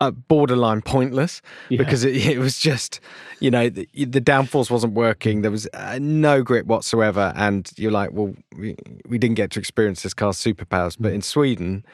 [0.00, 1.78] uh, borderline pointless Yeah.
[1.78, 3.00] because it, it was just,
[3.38, 5.42] you know, the, the downforce wasn't working.
[5.42, 7.32] There was uh, no grip whatsoever.
[7.36, 10.96] And you're like, well, we, we didn't get to experience this car's superpowers.
[10.98, 11.84] But in Sweden,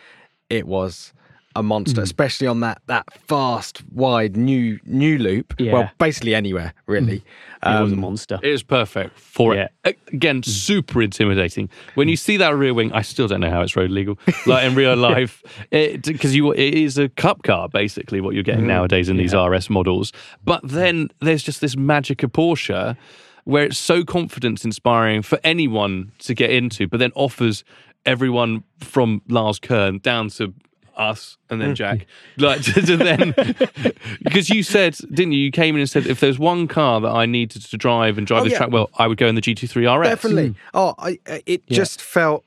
[0.48, 1.12] it was
[1.58, 2.04] a monster, mm.
[2.04, 5.54] especially on that that fast, wide new new loop.
[5.58, 5.72] Yeah.
[5.72, 7.18] Well, basically anywhere really.
[7.62, 7.78] Mm.
[7.78, 8.38] It was a Um, monster.
[8.42, 9.68] It is perfect for Yeah.
[9.84, 9.98] it.
[10.12, 10.44] Again, mm.
[10.44, 11.68] super intimidating.
[11.94, 14.18] When you see that rear wing, I still don't know how it's road legal.
[14.46, 18.66] Like in real life, because you it is a cup car basically what you're getting
[18.66, 20.12] nowadays in these RS models.
[20.44, 22.96] But then there's just this magic of Porsche
[23.44, 27.62] where it's so confidence inspiring for anyone to get into, but then offers
[28.04, 30.52] everyone from Lars Kern down to
[30.96, 31.76] us and then mm.
[31.76, 32.06] Jack.
[32.38, 33.34] Like to, to then
[34.22, 35.40] because you said, didn't you?
[35.40, 38.26] You came in and said if there's one car that I needed to drive and
[38.26, 38.58] drive Oh, this yeah.
[38.58, 40.08] track well, I would go in the GT3 RS.
[40.08, 40.50] Definitely.
[40.50, 40.56] Mm.
[40.74, 42.44] Oh, I, uh, it just felt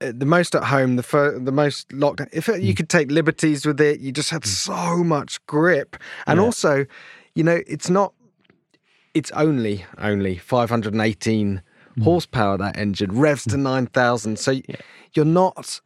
[0.00, 2.20] uh, the most at home, the fir- the most locked.
[2.32, 2.76] If it, you mm.
[2.76, 5.96] could take liberties with it, you just had so much grip,
[6.26, 6.44] and Yeah.
[6.44, 6.86] also,
[7.34, 8.12] you know, it's not.
[9.14, 11.62] It's only only 518
[12.04, 14.38] horsepower that engine revs to 9,000.
[14.38, 14.62] So y
[15.14, 15.80] you're not.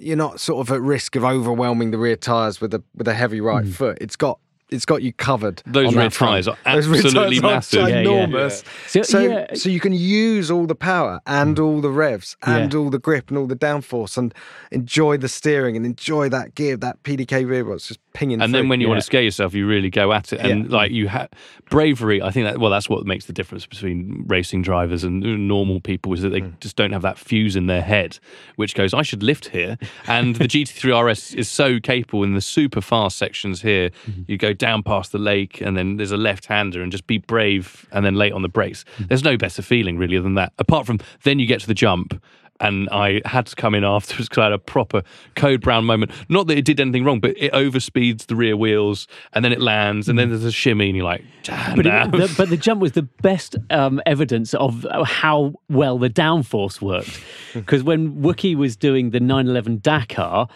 [0.00, 3.14] You're not sort of at risk of overwhelming the rear tires with a with a
[3.14, 3.70] heavy right hmm.
[3.70, 3.98] foot.
[4.00, 4.38] It's got
[4.70, 5.62] it's got you covered.
[5.66, 6.32] Those rear that front.
[6.32, 7.88] tyres are absolutely tyres are massive.
[7.88, 8.48] Yeah, yeah.
[8.86, 9.54] So, So, yeah.
[9.54, 11.64] so you can use all the power and hmm.
[11.64, 12.78] all the revs and Yeah.
[12.78, 14.34] all the grip and all the downforce and
[14.70, 18.42] enjoy the steering and enjoy that gear, that PDK rear box just pinging.
[18.42, 20.40] and then when you want to scare yourself, you really go at it.
[20.40, 20.76] And Yeah.
[20.76, 21.28] like you have
[21.70, 25.80] bravery, I think that well, that's what makes the difference between racing drivers and normal
[25.80, 26.50] people is that they hmm.
[26.60, 28.18] just don't have that fuse in their head,
[28.56, 29.78] which goes, I should lift here.
[30.06, 33.90] And the GT3 RS is so capable in the super fast sections here.
[33.90, 34.22] Mm-hmm.
[34.26, 37.18] You go down past the lake, and then there's a left hander, and just be
[37.18, 38.84] brave, and then late on the brakes.
[38.96, 39.04] Hmm.
[39.08, 40.52] There's no better feeling really than that.
[40.58, 42.20] Apart from then you get to the jump
[42.60, 45.02] and I had to come in afterwards because I had a proper
[45.36, 46.10] code brown moment.
[46.28, 49.60] Not that it did anything wrong, but it overspeeds the rear wheels and then it
[49.60, 51.76] lands and then there's a shimmy and you're like, damn.
[51.76, 56.10] But, it, the, but the jump was the best um, evidence of how well the
[56.10, 57.20] downforce worked.
[57.54, 60.48] Because when Wookie was doing the 911 Dakar,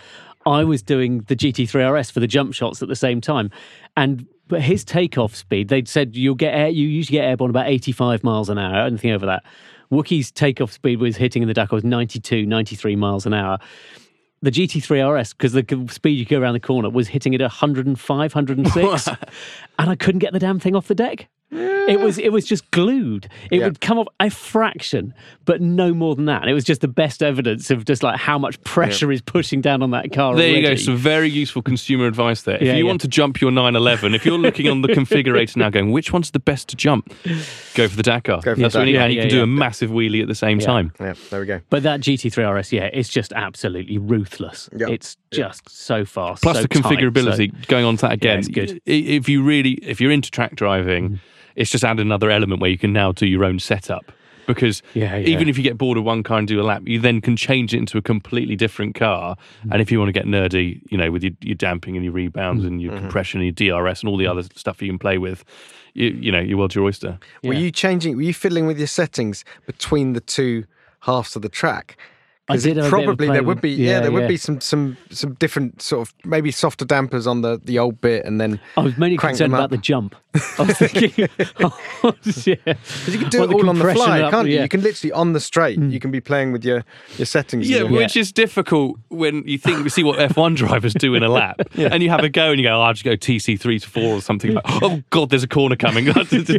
[0.47, 3.51] I was doing the GT3 RS for the jump shots at the same time.
[3.97, 7.69] And but his takeoff speed, they'd said you'll get air, you usually get airborne about
[7.69, 9.45] 85 miles an hour, anything over that.
[9.93, 13.59] Wookie's takeoff speed was hitting in the Dakar was 92, 93 miles an hour.
[14.41, 18.35] The GT3 RS, because the speed you go around the corner, was hitting it 105,
[18.35, 19.09] 106.
[19.79, 21.29] and I couldn't get the damn thing off the deck.
[21.55, 23.29] It was it was just glued.
[23.51, 23.67] It Yeah.
[23.67, 25.13] would come off a fraction,
[25.45, 26.41] but no more than that.
[26.43, 29.61] And it was just the best evidence of just like how much pressure is pushing
[29.61, 30.35] down on that car.
[30.35, 30.75] There you go.
[30.77, 32.57] Some very useful consumer advice there.
[32.57, 32.89] If Yeah, you yeah.
[32.89, 36.31] want to jump your 911, if you're looking on the configurator now going, which one's
[36.31, 37.13] the best to jump?
[37.75, 38.41] Go for the Dakar.
[38.41, 39.05] Go for That's the when you, Dakar.
[39.07, 40.93] and you Yeah, can do a massive wheelie at the same time.
[41.01, 41.61] yeah, there we go.
[41.69, 44.71] But that GT3 RS, yeah, it's just absolutely ruthless.
[44.77, 44.89] Yeah.
[44.89, 46.43] It's just so fast.
[46.43, 47.67] Plus so the tight, so- configurability.
[47.67, 48.81] going on to that again, it's good.
[48.87, 51.19] If you really, if you're into track driving, mm.
[51.57, 54.13] It's just add another element where you can now do your own setup.
[54.47, 55.29] Because Yeah, yeah.
[55.29, 57.37] even if you get bored of one car and do a lap, you then can
[57.37, 59.37] change it into a completely different car.
[59.71, 62.13] And if you want to get nerdy, you know, with your, your damping and your
[62.13, 62.73] rebounds mm-hmm.
[62.73, 63.03] and your mm-hmm.
[63.03, 64.39] compression and your DRS and all the mm-hmm.
[64.39, 65.45] other stuff you can play with,
[65.95, 67.19] you, you know, your world's your oyster.
[67.45, 68.17] Were you changing?
[68.17, 70.65] Were you fiddling with your settings between the two
[71.01, 71.97] halves of the track?
[72.49, 73.91] I 'Cause did it have a bit of a probably there would with- be yeah,
[73.91, 77.61] yeah, there would be some some some different sort of maybe softer dampers on the
[77.63, 80.17] the old bit and then I was mainly crank concerned them about the jump.
[80.59, 81.29] I was thinking,
[81.61, 81.79] oh,
[82.47, 82.55] yeah.
[82.65, 84.55] Because you can do Well, it all on the fly, up, can't you?
[84.55, 84.61] yeah.
[84.61, 84.63] Mm.
[84.63, 85.79] You can literally on the straight.
[85.79, 86.85] You can be playing with your
[87.19, 87.69] your settings.
[87.69, 91.15] Yeah, and your- which is difficult when you think you see what F1 drivers do
[91.15, 93.13] in a lap, and you have a go and you go, oh, "I'll just go
[93.17, 96.11] TC three to four or something." Like, oh God, there's a corner coming.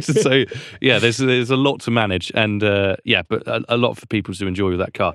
[0.02, 0.44] so
[0.80, 4.06] yeah, there's there's a lot to manage, and uh, yeah, but a, a lot for
[4.06, 5.14] people to enjoy with that car.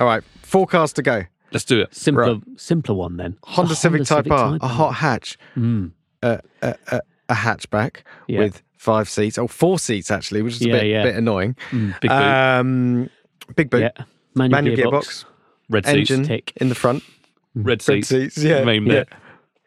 [0.00, 1.22] All right, four cars to go.
[1.52, 1.94] Let's do it.
[1.94, 3.36] Simpler, simpler one then.
[3.44, 5.90] Honda A Civic Type R, Type a hot hatch, Mm.
[6.22, 7.96] a, a, a, a hatchback
[8.28, 8.38] Yeah.
[8.40, 11.02] with five seats, oh, four seats actually, which is a bit, yeah.
[11.02, 11.56] bit annoying.
[11.72, 13.10] Big boot, Um,
[13.56, 14.04] big boot, Yeah.
[14.36, 14.90] Manual, manual gearbox.
[15.02, 15.24] gearbox,
[15.70, 16.52] red seats, engine tick.
[16.56, 17.02] in the front,
[17.56, 18.92] red red seats, seats, yeah, main yeah.
[18.92, 19.08] bit.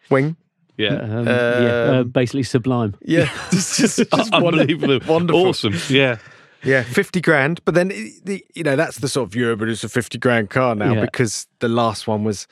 [0.09, 0.37] wing,
[0.77, 0.87] yeah.
[0.95, 2.95] Um, yeah, uh, Um, basically sublime.
[3.01, 5.47] yeah, it's just, just Unbelievable, wonderful.
[5.47, 5.73] awesome.
[5.89, 6.17] Yeah,
[6.63, 7.63] Yeah, fifty grand.
[7.65, 7.89] But then
[8.23, 10.93] the you know that's the sort of yeah, but it's a fifty grand car now
[10.93, 11.02] Yeah.
[11.02, 12.47] because the last one was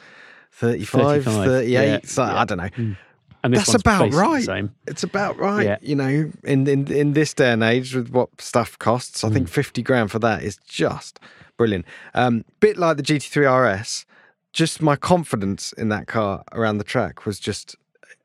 [0.52, 1.70] 35, 35, 38.
[1.72, 2.40] yeah, so yeah.
[2.42, 2.96] I don't know.
[3.44, 4.70] And this That's about right.
[4.86, 5.82] It's about right.
[5.82, 9.34] You know, in, in in this day and age with what stuff costs, I Mm.
[9.34, 11.20] think fifty grand for that is just
[11.58, 11.86] brilliant.
[12.14, 14.06] Um, bit like the GT3 RS,
[14.54, 17.76] just my confidence in that car around the track was just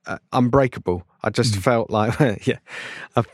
[0.06, 1.06] uh, unbreakable.
[1.26, 1.62] I just Mm.
[1.62, 2.14] felt like,
[2.46, 2.58] yeah,
[3.16, 3.24] uh,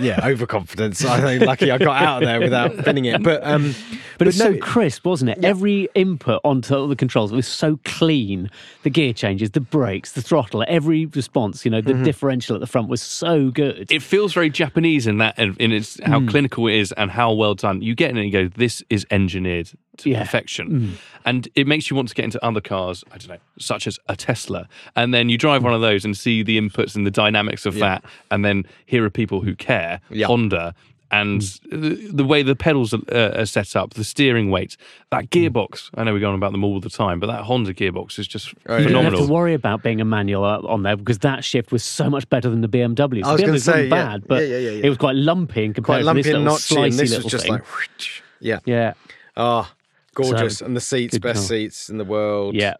[0.00, 1.04] yeah, overconfidence.
[1.04, 3.22] I think lucky I got out of there without pinning it.
[3.24, 3.74] But um,
[4.18, 5.44] But, it's no, so crisp, wasn't it?
[5.44, 8.50] Every input onto all the controls was so clean.
[8.84, 11.64] The gear changes, the brakes, the throttle, every response.
[11.64, 12.04] You know, the Mm-hmm.
[12.04, 13.90] differential at the front was so good.
[13.90, 16.28] it feels very Japanese in that in its how Mm.
[16.28, 17.82] clinical it is and how well done.
[17.82, 20.18] You get in and you go, this is engineered to Yeah.
[20.18, 20.22] Mm.
[20.22, 23.04] perfection, and it makes you want to get into other cars.
[23.12, 26.16] I don't know, such as a Tesla, and then you drive one of those and
[26.16, 30.00] see the inputs and the dynamics of that, and then here are people who care.
[30.10, 30.26] Yeah.
[30.26, 30.74] Honda.
[31.10, 34.76] and the, the way the pedals are, uh, are set up, the steering weight,
[35.12, 35.88] that gearbox.
[35.94, 38.52] I know we're going about them all the time, but that Honda gearbox is just
[38.66, 38.78] Oh, yeah.
[38.78, 39.26] You didn't have phenomenal.
[39.28, 42.28] to worry about being a manual uh, on there because that shift was so much
[42.30, 43.22] better than the BMW.
[43.22, 43.90] I was the gonna say, yeah.
[43.90, 44.86] bad, but Yeah, yeah, yeah, yeah.
[44.86, 47.10] it was quite lumpy in Quite comparison lumpy to this and little notchy, and this
[47.10, 47.52] little was just thing.
[47.52, 48.22] like, whoosh.
[48.40, 48.58] yeah.
[48.64, 48.94] yeah,
[49.36, 49.70] Oh,
[50.14, 50.58] gorgeous.
[50.58, 52.54] So, and the seats, best seats in the world.
[52.54, 52.74] yeah.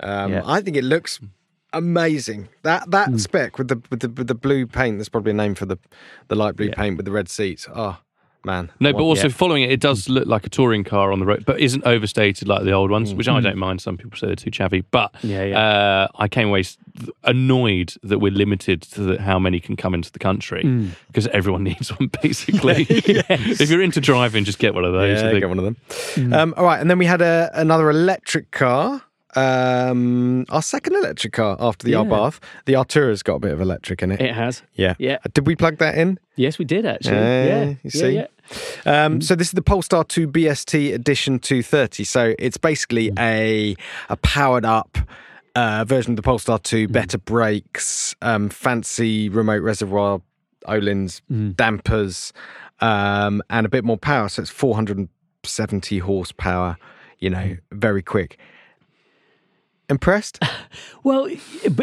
[0.00, 0.42] Um, Yeah.
[0.44, 1.20] I think it looks
[1.72, 2.48] amazing.
[2.62, 4.98] That that spec with the with the with the blue paint.
[4.98, 5.76] There's probably a name for the
[6.28, 6.74] the light blue Yeah.
[6.74, 7.66] paint with the red seats.
[7.74, 7.98] Oh
[8.48, 8.70] man.
[8.80, 9.34] No, but also yeah.
[9.34, 12.48] following it, it does look like a touring car on the road, but isn't overstated
[12.48, 13.16] like the old ones, Mm.
[13.18, 13.80] which I don't mind.
[13.80, 15.58] Some people say they're too chavvy, but Yeah, yeah.
[15.60, 16.64] Uh, I came away
[17.24, 20.90] annoyed that we're limited to the, how many can come into the country Mm.
[21.08, 22.86] because everyone needs one basically.
[22.88, 25.20] if you're into driving, just get one of those.
[25.20, 25.40] I Yeah, think.
[25.40, 26.32] get one of them.
[26.32, 29.02] Um, all right, and then we had a, another electric car.
[29.36, 31.98] Um, our second electric car after the Yeah.
[32.04, 32.38] Abarth.
[32.64, 34.20] The Artura's got a bit of electric in it.
[34.20, 34.62] It has.
[34.74, 34.94] yeah.
[34.98, 35.18] Yeah.
[35.34, 36.18] Did we plug that in?
[36.36, 37.16] Yes, we did actually.
[37.16, 38.10] Yeah, yeah, you yeah, see.
[38.10, 38.26] yeah.
[39.04, 42.04] Um, so this is the Polestar 2 BST Edition 230.
[42.04, 43.76] So it's basically a
[44.08, 44.96] a powered up
[45.54, 50.22] uh, version of the Polestar 2, better brakes, um, fancy remote reservoir
[50.66, 51.20] Ohlins,
[51.56, 52.32] dampers,
[52.80, 54.28] um, and a bit more power.
[54.28, 56.76] So it's 470 horsepower.
[57.18, 58.38] You know, very quick.
[59.88, 60.42] Impressed?
[61.04, 61.28] Well,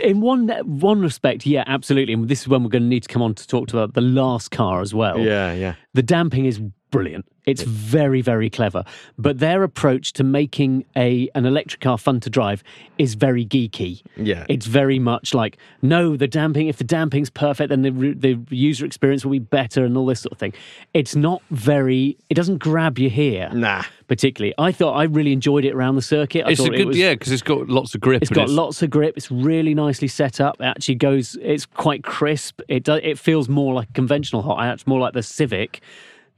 [0.04, 2.14] in one one respect, yeah, absolutely.
[2.14, 4.02] And this is when we're going to need to come on to talk about the
[4.02, 5.18] last car as well.
[5.20, 5.74] yeah, yeah.
[5.96, 6.60] The damping is
[6.92, 7.26] brilliant.
[7.46, 8.84] It's very, very clever.
[9.20, 12.64] But their approach to making a an electric car fun to drive
[12.98, 14.02] is very geeky.
[14.16, 14.46] Yeah.
[14.50, 18.86] It's very much like, no, the damping, if the damping's perfect, then the, the user
[18.86, 20.54] experience will be better and all this sort of thing.
[20.96, 23.50] It's not very, it doesn't grab you here.
[23.54, 23.84] Nah.
[24.08, 24.56] Particularly.
[24.58, 26.46] I thought I really enjoyed it around the circuit.
[26.48, 28.22] I It's a good, it was, yeah, because it's got lots of grip.
[28.22, 29.18] It's got lots of grip.
[29.18, 30.58] It's really nicely set up.
[30.60, 31.38] It actually goes.
[31.42, 32.62] It's quite crisp.
[32.68, 33.02] It does.
[33.04, 35.82] It feels more like a conventional hot hatch, more like the Civic,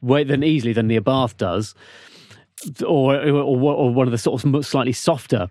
[0.02, 1.76] way than easily than the Bath does,
[2.86, 5.50] or or, or one of the sort of slightly softer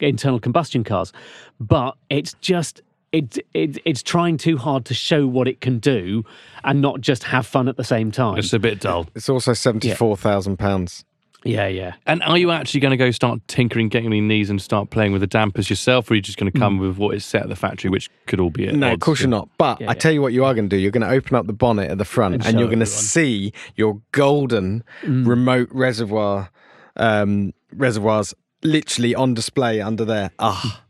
[0.00, 1.12] internal combustion cars.
[1.60, 2.82] But it's just.
[3.12, 6.24] It, it, it's trying too hard to show what it can do
[6.64, 8.36] and not just have fun at the same time.
[8.36, 9.06] It's a bit dull.
[9.14, 9.84] It's also £74,000.
[9.84, 11.66] Yeah, yeah.
[11.68, 11.94] Yeah.
[12.06, 14.90] And are you actually going to go start tinkering, getting on your knees, and start
[14.90, 17.24] playing with the dampers yourself, or are you just going to come with what is
[17.24, 19.48] set at the factory, which could all be at No, of course you're not.
[19.58, 19.94] But Yeah, I yeah.
[19.98, 20.80] tell you what, you are going to do.
[20.80, 22.86] You're going to open up the bonnet at the front, and, And you're going to
[22.86, 25.26] see your golden Mm.
[25.26, 26.50] remote reservoir
[26.96, 30.30] um, reservoirs literally on display under there.
[30.38, 30.82] Ah,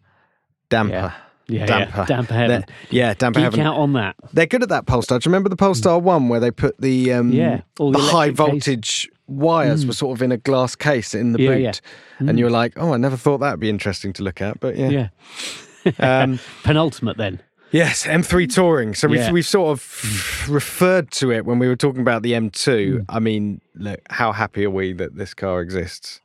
[0.71, 0.93] damper.
[0.93, 1.13] Yeah.
[1.49, 1.67] Yeah, yeah.
[1.67, 2.05] damper.
[2.09, 2.49] Damper heaven.
[2.67, 3.61] They're- Yeah, damper Geek heaven.
[3.61, 4.17] out on that.
[4.33, 5.19] They're good at that Polestar.
[5.21, 8.05] Do you remember the Polestar one where they put the um, Yeah, all the, the
[8.05, 9.89] high voltage wires mm.
[9.89, 11.73] were sort of in a glass case in the Yeah, boot, yeah.
[12.19, 12.39] and mm.
[12.39, 15.09] you were like, "Oh, I never thought that'd be interesting to look at." But yeah,
[15.89, 16.23] Yeah.
[16.23, 17.41] Um, Penultimate then.
[17.73, 18.95] Yes, M3 Touring.
[18.95, 19.33] So we've Yeah.
[19.33, 22.99] we've sort of referred to it when we were talking about the M2.
[23.01, 23.05] Mm.
[23.09, 26.21] I mean, look, how happy are we that this car exists?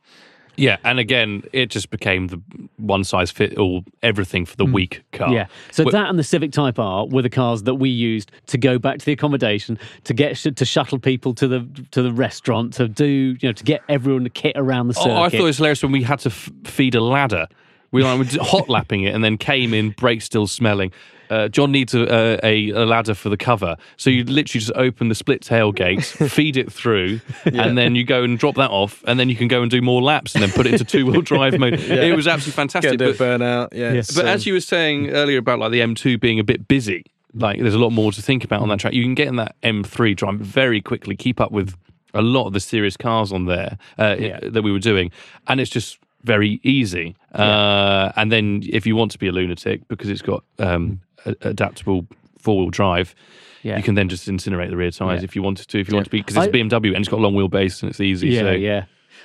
[0.56, 2.40] Yeah, and again, it just became the
[2.76, 4.72] one size fit all everything for the hmm.
[4.72, 5.32] weak car.
[5.32, 5.46] Yeah.
[5.70, 8.58] So Wh- that and the Civic Type R were the cars that we used to
[8.58, 12.12] go back to the accommodation, to get sh- to shuttle people to the to the
[12.12, 15.10] restaurant, to do you know to get everyone to kit around the circuit.
[15.10, 17.46] Oh, I thought it was hilarious when we had to f- feed a ladder.
[17.90, 20.92] We were hot lapping it and then came in, brake still smelling.
[21.32, 23.76] Uh, John needs a, a, a ladder for the cover.
[23.96, 28.22] So you literally just open the split tailgate, feed it through, and then you go
[28.22, 30.50] and drop that off, and then you can go and do more laps and then
[30.50, 31.74] put it into two wheel drive mode.
[31.74, 32.98] It was absolutely fantastic.
[32.98, 33.68] Get a But, burnout.
[33.72, 33.92] Yeah.
[33.92, 36.68] it's, but um, as you were saying earlier about like the M2 being a bit
[36.68, 38.92] busy, like there's a lot more to think about on that track.
[38.92, 41.74] You can get in that M3 drive very quickly, keep up with
[42.14, 44.40] a lot of the serious cars on there uh, Yeah.
[44.42, 45.10] that we were doing,
[45.48, 47.16] and it's just very easy.
[47.34, 51.11] Uh, and then if you want to be a lunatic because it's got um, a-
[51.24, 52.06] adaptable
[52.38, 53.14] four wheel drive.
[53.62, 53.76] Yeah.
[53.76, 55.24] You can then just incinerate the rear tyres Yeah.
[55.24, 55.78] if you wanted to.
[55.80, 57.34] If you want to be, because it's I- a BMW and it's got a long
[57.34, 58.28] wheelbase and it's easy.
[58.30, 58.84] yeah, so yeah.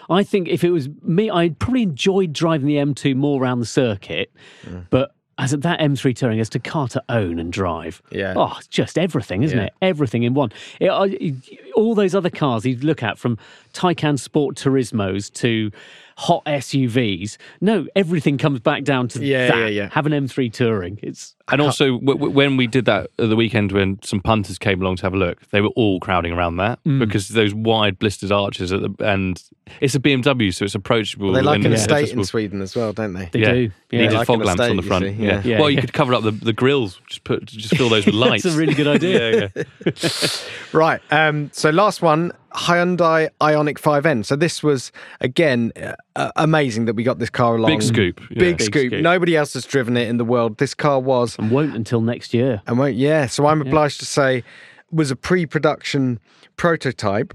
[0.09, 3.65] I think if it was me, I'd probably enjoyed driving the M2 more around the
[3.65, 4.31] circuit,
[4.65, 4.85] mm.
[4.89, 8.01] but as that M3 Touring as to car to own and drive.
[8.11, 8.33] Yeah.
[8.35, 9.65] Oh, it's just everything, isn't Yeah.
[9.65, 9.73] it?
[9.81, 10.51] Everything in one.
[10.79, 11.33] It, I,
[11.75, 13.37] all those other cars you look at, from
[13.73, 15.71] Taycan Sport Turismos to
[16.19, 17.37] hot SUVs.
[17.61, 19.57] No, everything comes back down to Yeah, that.
[19.57, 19.89] yeah, yeah.
[19.91, 20.97] Have an M3 Touring.
[21.03, 24.57] It's And also, w- w- when we did that at the weekend, when some punters
[24.57, 26.97] came along to have a look, they were all crowding around that Mm.
[26.97, 29.41] because those wide blistered arches at the and
[29.79, 31.31] it's a BMW, so it's approachable.
[31.33, 32.23] they like and an it's estate in.
[32.23, 33.29] Sweden as well, don't they?
[33.31, 33.51] They yeah.
[33.53, 33.99] do, You yeah.
[34.01, 35.05] needed Like fog an lamps on the front.
[35.05, 35.29] you see, Yeah.
[35.35, 35.41] yeah.
[35.45, 38.15] Yeah, Well, you could cover up the, the grills, just put just fill those with
[38.15, 38.41] lights.
[38.43, 39.51] That's a really good idea.
[39.55, 39.91] yeah, yeah.
[40.73, 40.99] Right.
[41.11, 44.25] Um, so last one, Hyundai Ioniq 5N.
[44.25, 45.71] So this was again
[46.15, 47.71] uh, amazing that we got this car along.
[47.71, 48.19] Big scoop.
[48.21, 48.27] yeah.
[48.29, 48.91] Big, Big scoop.
[48.91, 49.01] scoop.
[49.01, 50.57] Nobody else has driven it in the world.
[50.57, 52.61] This car was and won't until next year.
[52.67, 54.43] And won't, yeah, so I'm obliged to say
[54.91, 56.19] was a pre-production
[56.55, 57.33] prototype,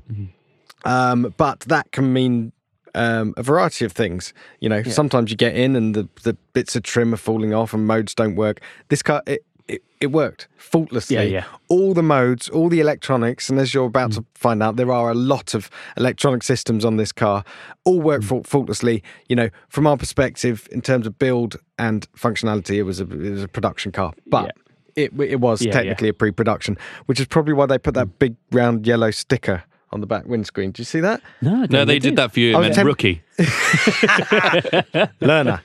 [0.85, 2.53] um, but that can mean
[2.95, 4.33] um, a variety of things.
[4.61, 7.73] You know, sometimes you get in and the, the bits of trim are falling off
[7.75, 8.61] and modes don't work.
[8.89, 11.17] This car, it, it, it worked faultlessly.
[11.17, 11.45] Yeah, yeah.
[11.69, 14.15] All the modes, all the electronics, and as you're about Mm.
[14.17, 17.45] to find out, there are a lot of electronic systems on this car.
[17.85, 18.05] All Mm.
[18.05, 19.03] work fault faultlessly.
[19.29, 23.31] You know, from our perspective, in terms of build and functionality, it was a it
[23.33, 24.57] was a production car, but.
[24.95, 25.73] It, it was Yeah, yeah.
[25.73, 30.01] technically a pre-production, which is probably why they put that big round yellow sticker on
[30.01, 30.71] the back windscreen.
[30.71, 31.21] Do you see that?
[31.41, 32.55] No, No, they did that for you.
[32.57, 33.23] I was meant temp- rookie.
[35.21, 35.61] Learner.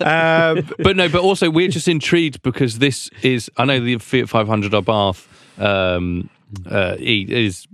[0.00, 3.50] um, but no, but also we're just intrigued because this is.
[3.56, 5.26] I know the Fiat 500 Abarth
[5.60, 6.30] um,
[6.70, 7.66] uh, is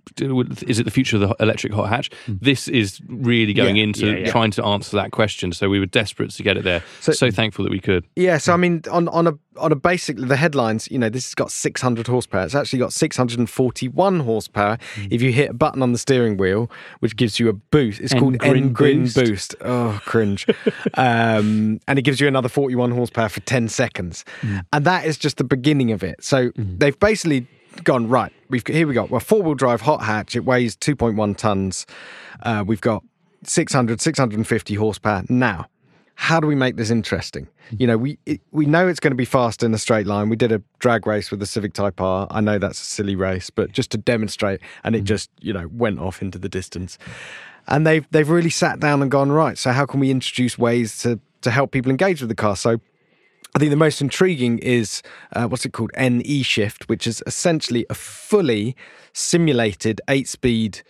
[0.67, 2.11] is it the future of the electric hot hatch?
[2.27, 4.31] This is really going Yeah, into yeah, yeah.
[4.31, 5.53] trying to answer that question.
[5.53, 6.83] So we were desperate to get it there.
[7.01, 8.07] So, So- thankful that we could.
[8.17, 11.27] Yeah, so I mean, on on a on a basic the headlines, you know, this
[11.27, 12.45] has got 600 horsepower.
[12.45, 14.79] It's actually got 641 horsepower.
[15.11, 18.15] If you hit a button on the steering wheel, which gives you a boost, it's
[18.15, 19.17] called N-Grin N-Grin boost.
[19.17, 19.55] boost.
[19.61, 20.47] Oh, cringe!
[20.95, 24.25] um, and it gives you another 41 horsepower for 10 seconds,
[24.73, 26.23] and that is just the beginning of it.
[26.25, 27.47] So they've basically
[27.85, 28.33] gone right.
[28.49, 30.37] We've here we got well four wheel drive hot hatch.
[30.37, 31.87] It weighs 2.1 tons.
[32.43, 33.03] Uh, we've got
[33.45, 35.69] 600 650 horsepower now
[36.23, 37.49] how do we make this interesting?
[37.79, 40.29] You know, we it, we know it's going to be fast in a straight line.
[40.29, 42.29] We did a drag race with the Civic Type R.
[42.31, 45.69] I know that's a silly race, but just to demonstrate, and it just you know
[45.73, 46.99] went off into the distance.
[47.67, 49.57] And they've they've really sat down and gone right.
[49.57, 52.57] So how can we introduce ways to to help people engage with the car?
[52.57, 52.81] So
[53.55, 55.03] I think the most intriguing is
[55.37, 55.91] uh, what's it called?
[55.95, 58.75] N e-Shift, which is essentially a fully
[59.13, 60.83] simulated eight-speed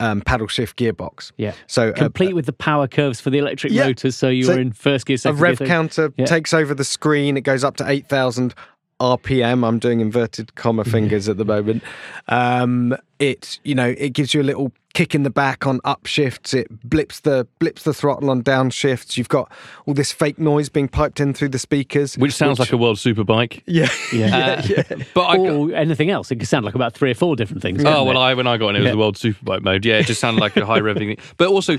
[0.00, 1.32] um, paddle shift gearbox.
[1.36, 1.52] Yeah.
[1.68, 3.86] So uh, Complete with the power curves for the electric Yeah.
[3.86, 5.66] motors, so you So were in first gear, a rev gear.
[5.68, 6.26] counter Yeah.
[6.26, 7.36] takes over the screen.
[7.36, 8.54] It goes up to 8,000
[9.00, 9.64] RPM.
[9.66, 11.82] I'm doing inverted comma fingers at the moment.
[12.28, 16.52] Um, it, you know, it gives you a little kick in the back on upshifts.
[16.52, 19.16] It blips the blips the throttle on downshifts.
[19.16, 19.50] You've got
[19.86, 22.96] all this fake noise being piped in through the speakers, Which sounds like a world
[22.96, 23.62] superbike.
[23.66, 24.26] yeah, Yeah.
[24.26, 24.62] yeah, uh,
[24.98, 25.04] yeah.
[25.14, 26.30] But I, or anything else.
[26.30, 27.84] It could sound like about three or four different things.
[27.84, 28.20] Oh well, it?
[28.20, 28.90] I when I got in, it was Yeah.
[28.92, 29.84] the world superbike mode.
[29.84, 31.18] Yeah, it just sounded like a high revving thing.
[31.36, 31.78] But also,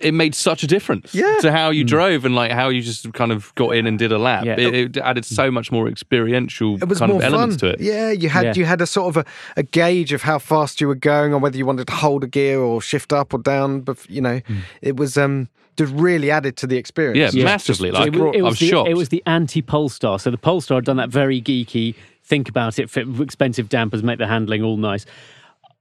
[0.00, 1.38] it made such a difference Yeah.
[1.40, 1.88] to how you mm.
[1.88, 4.44] drove and like how you just kind of got in and did a lap.
[4.44, 4.58] Yeah.
[4.58, 5.52] It, it added so mm.
[5.52, 7.70] much more experiential It was kind more of elements fun.
[7.70, 7.80] to it.
[7.80, 8.52] Yeah, you had Yeah.
[8.54, 11.38] you had a sort of a, a gauge of how fast you were going, or
[11.38, 13.80] whether you wanted to hold a gear or shift up or down.
[13.80, 14.58] But you know, mm.
[14.82, 17.34] it was um just really added to the experience.
[17.34, 17.90] Yeah, massively.
[17.90, 18.90] just like it, wa- it I was was the, shocked.
[18.90, 20.18] It was the anti Polestar.
[20.18, 21.94] So the Polestar had done that very geeky.
[22.24, 22.90] Think about it.
[22.90, 25.06] Fit, expensive dampers make the handling all nice.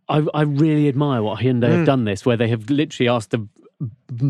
[0.10, 3.39] I, I really admire what Hyundai have done this, where they have literally asked the
[3.39, 3.49] b-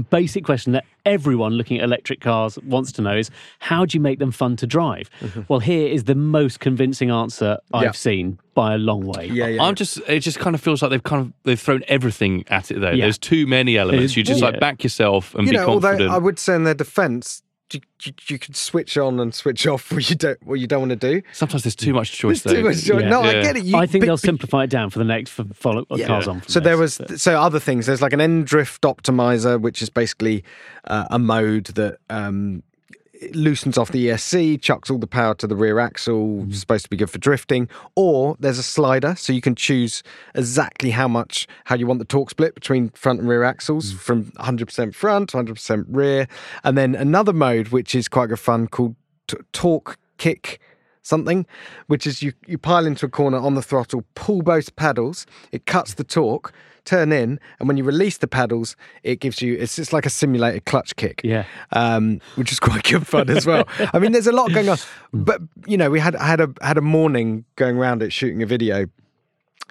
[0.09, 4.01] basic question that everyone looking at electric cars wants to know is how do you
[4.01, 5.09] make them fun to drive?
[5.21, 5.41] Mm-hmm.
[5.47, 7.91] Well, here is the most convincing answer I've Yeah.
[7.91, 9.27] seen by a long way.
[9.27, 9.63] yeah, yeah.
[9.63, 9.97] I'm just.
[10.07, 12.79] It just kind of feels like they've kind of they've thrown everything at it.
[12.79, 13.05] Though Yeah.
[13.05, 14.17] there's too many elements.
[14.17, 14.47] You just yeah.
[14.49, 16.01] like back yourself and you be know, confident.
[16.01, 19.67] although I would say in their defence, you, you, you could switch on and switch
[19.67, 21.21] off what you don't what you don't want to do.
[21.33, 22.41] Sometimes there's too much choice.
[22.41, 22.99] There's too much joy.
[22.99, 23.09] Yeah.
[23.09, 23.63] No, I get it.
[23.65, 26.27] You, I think but- they'll but- simplify it down for the next for follow cars
[26.27, 26.41] on.
[26.41, 27.85] From So there was but- so other things.
[27.85, 30.43] There's like an N Drift Optimizer, which is basically
[30.85, 32.66] uh, a mode that um, it
[33.33, 36.39] loosens off the ESC, chucks all the power to the rear axle.
[36.39, 36.51] Mm-hmm.
[36.51, 37.69] Supposed to be good for drifting.
[37.95, 40.03] Or there's a slider, so you can choose
[40.35, 43.97] exactly how much how you want the torque split between front and rear axles, mm.
[43.97, 46.27] from 100% front to 100% rear.
[46.63, 48.95] And then another mode, which is quite good fun, called
[49.27, 50.59] t- torque kick
[51.07, 51.45] something,
[51.87, 55.65] which is you, you pile into a corner on the throttle, pull both paddles, it
[55.65, 56.53] cuts the torque,
[56.87, 60.09] turn in, and when you release the paddles, it gives you it's just like a
[60.09, 61.21] simulated clutch kick.
[61.23, 61.45] Yeah.
[61.73, 63.67] Um, which is quite good fun as well.
[63.93, 64.77] I mean, there's a lot going on,
[65.13, 68.41] but you know, we had I had a had a morning going around it shooting
[68.41, 68.87] a video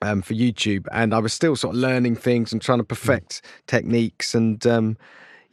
[0.02, 3.42] um, for YouTube, and I was still sort of learning things and trying to perfect
[3.66, 4.96] techniques, and um,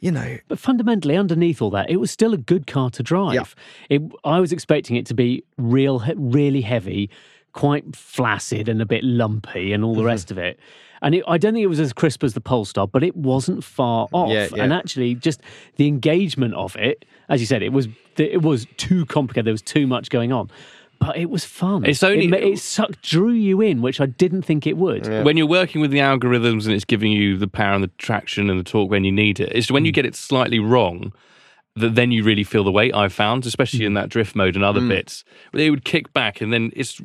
[0.00, 3.54] you know, But fundamentally, underneath all that, it was still a good car to drive.
[3.88, 7.10] It, I was expecting it to be real, really heavy,
[7.52, 9.88] quite flaccid and a bit lumpy, and Mm-hmm.
[9.88, 10.58] all the rest of it.
[11.02, 13.62] And it, I don't think it was as crisp as the Polestar, but it wasn't
[13.62, 14.30] far off.
[14.30, 14.62] Yeah, yeah.
[14.62, 15.42] And actually, just
[15.76, 19.44] the engagement of it, as you said, it was it was too complicated.
[19.46, 20.50] There was too much going on.
[20.98, 21.84] But it was fun.
[21.84, 25.06] It's only- it, it sucked, drew you in, which I didn't think it would.
[25.24, 28.48] when you're working with the algorithms and it's giving you the power and the traction
[28.50, 29.96] and the torque when you need it, it's when you mm.
[29.96, 31.12] get it slightly wrong
[31.76, 32.94] that then you really feel the weight.
[32.94, 33.96] I've found, especially in mm.
[33.96, 34.88] that drift mode and other mm.
[34.88, 37.00] bits, they would kick back and then it's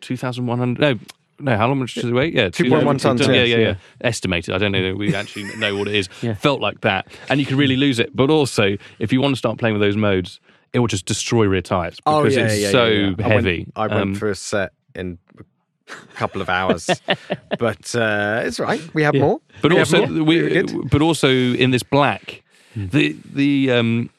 [0.00, 0.80] two thousand one hundred.
[0.80, 0.98] No.
[1.38, 2.28] No, how much does it weigh?
[2.28, 3.74] Yeah, 2.1 tons, Yeah, yeah, yeah, yeah.
[4.00, 4.54] Estimated.
[4.54, 4.80] I don't know.
[4.80, 6.08] that We actually know what it is.
[6.20, 6.34] Yeah.
[6.34, 8.14] Felt like that, and you can really lose it.
[8.14, 10.38] But also, if you want to start playing with those modes,
[10.72, 13.66] it will just destroy rear tires because it's so I went- heavy.
[13.76, 16.88] I went, Um, for a set in a couple of hours,
[17.58, 18.80] but uh, it's right.
[18.94, 19.40] We have more.
[19.60, 20.24] But We also, more.
[20.24, 22.42] we, but also in this black,
[22.76, 24.10] the the um,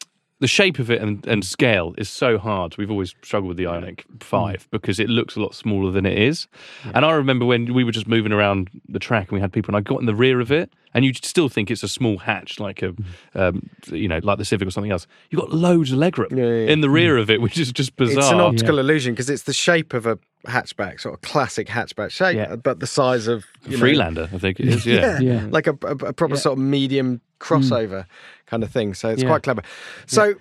[0.43, 2.75] the shape of it and, and scale is so hard.
[2.75, 4.21] We've always struggled with the Ioniq mm.
[4.21, 6.49] Five because it looks a lot smaller than it is.
[6.93, 9.73] And I remember when we were just moving around the track and we had people,
[9.73, 12.17] and I got in the rear of it, and you still think it's a small
[12.17, 13.05] hatch, like a mm.
[13.35, 15.07] um, you know, like the Civic or something else.
[15.29, 16.71] You have got loads of legroom Yeah, yeah, yeah.
[16.73, 16.93] in the mm.
[16.93, 18.19] rear of it, which is just bizarre.
[18.19, 22.09] It's an optical illusion because it's the shape of a hatchback, sort of classic hatchback
[22.09, 22.57] shape, Yeah.
[22.57, 24.85] but the size of you know, Freelander, I think it is.
[24.93, 25.19] Yeah.
[25.19, 25.47] Yeah.
[25.49, 26.41] like a, a, a proper Yeah.
[26.41, 28.05] sort of medium crossover
[28.53, 28.93] kind of thing.
[28.93, 29.29] So it's Yeah.
[29.29, 29.63] quite clever.
[30.05, 30.35] So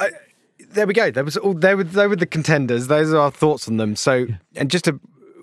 [0.00, 0.10] I,
[0.72, 1.10] there we go.
[1.10, 2.88] There was all they were they were the contenders.
[2.88, 3.94] Those are our thoughts on them.
[3.94, 4.26] So
[4.56, 4.98] and just a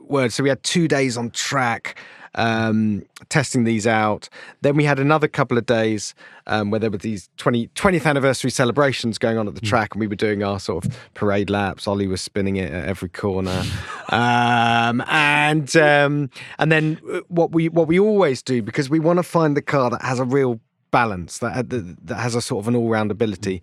[0.07, 0.33] word.
[0.33, 1.97] So we had two days on track.
[2.35, 4.27] Um, testing these out.
[4.61, 6.15] Then we had another couple of days
[6.47, 9.99] um, where there were these 20, 20th anniversary celebrations going on at the track, and
[9.99, 11.87] we were doing our sort of parade laps.
[11.87, 13.61] Ollie was spinning it at every corner,
[14.09, 19.17] um, and um, and then uh, what we what we always do because we want
[19.19, 20.59] to find the car that has a real
[20.93, 23.61] balance that that, that has a sort of an all round ability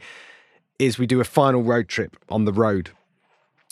[0.78, 2.90] is we do a final road trip on the road.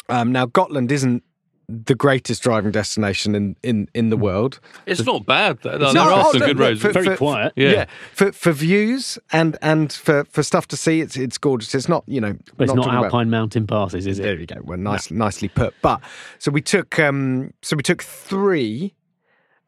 [0.08, 1.22] Um, now Gotland isn't
[1.70, 4.58] the greatest driving destination in in, in the world.
[4.86, 5.58] It's not bad.
[5.62, 6.80] There, there No, are oh, some good roads.
[6.80, 7.52] for- Very quiet.
[7.56, 7.84] Yeah.
[8.14, 11.74] for for views and and for for stuff to see, it's it's gorgeous.
[11.74, 14.22] It's not you know, But it's not talking about- Alpine mountain passes, is it?
[14.22, 14.40] there it?
[14.40, 14.60] you go.
[14.64, 15.74] Well, nice, nicely put.
[15.82, 16.00] But
[16.38, 18.94] so we took, um, so we took three,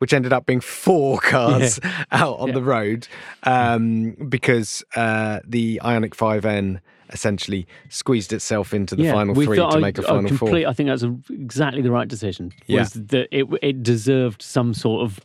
[0.00, 1.78] which ended up being four cars
[2.10, 2.54] out on Yeah.
[2.54, 3.06] the road,
[3.44, 6.80] um, because uh, the Ioniq 5N
[7.12, 10.68] essentially squeezed itself into the final three to I- make a I final complete- four.
[10.70, 12.52] I think that's a, exactly the right decision.
[12.66, 12.80] Yeah.
[12.80, 15.20] Was that it, it deserved some sort of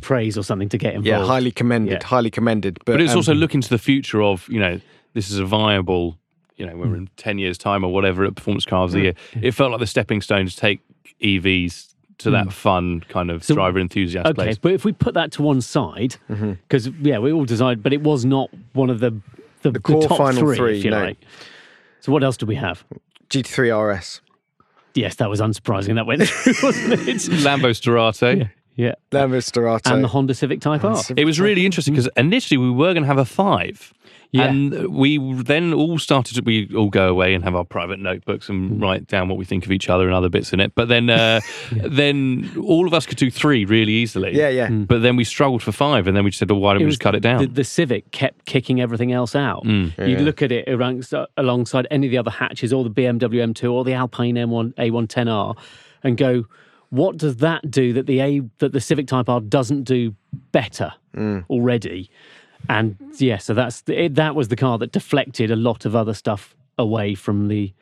[0.00, 1.06] praise or something to get involved.
[1.08, 2.06] Yeah, highly commended, Yeah.
[2.06, 2.78] highly commended.
[2.84, 4.80] But, But it's um, also looking to the future of, you know,
[5.14, 6.16] this is a viable,
[6.56, 9.04] you know, when we're in 10 years' time or whatever at Performance Cars of the
[9.06, 9.14] Year.
[9.42, 10.80] It felt like the stepping stone to take
[11.20, 11.87] EVs
[12.18, 14.58] to that fun kind of So- driver enthusiast Okay, place.
[14.58, 16.52] but if we put that to one side, Mm-hmm.
[16.68, 19.12] because yeah, we all decided, but it was not one of the
[19.62, 21.02] the, the core top final three, three, if you no.
[21.02, 21.16] like.
[22.00, 22.84] So what else do we have?
[23.30, 24.20] GT3 RS,
[24.94, 25.94] Yes, that was unsurprising.
[25.96, 27.16] That went through, wasn't it?
[27.44, 28.48] Lambo Sterrato.
[28.76, 29.92] Yeah, Lambo Sterrato.
[29.92, 30.96] and the Honda Civic Type R.
[31.16, 33.92] It was really interesting because initially we were going to have a five.
[34.30, 34.44] Yeah.
[34.44, 38.48] And we then all started to, we all go away and have our private notebooks
[38.48, 38.50] Mm.
[38.50, 40.74] and write down what we think of each other and other bits in it.
[40.74, 41.40] But then, uh,
[41.72, 44.36] then all of us could do three really easily.
[44.36, 44.68] Yeah, yeah.
[44.68, 46.90] But then we struggled for five and then we just said, well, why don't we
[46.90, 47.40] just cut it down?
[47.40, 49.64] The, the Civic kept kicking everything else out.
[49.64, 49.96] Mm.
[50.08, 51.08] You look at it around,
[51.38, 55.56] alongside any of the other hatches, or the BMW M2, or the Alpine M1 A110R,
[56.02, 56.44] and go,
[56.90, 60.14] what does that do that the A that the Civic Type R doesn't do
[60.52, 61.44] better Mm.
[61.50, 62.10] already?
[62.68, 66.14] And yeah, so that's it, that was the car that deflected a lot of other
[66.14, 67.72] stuff away from the.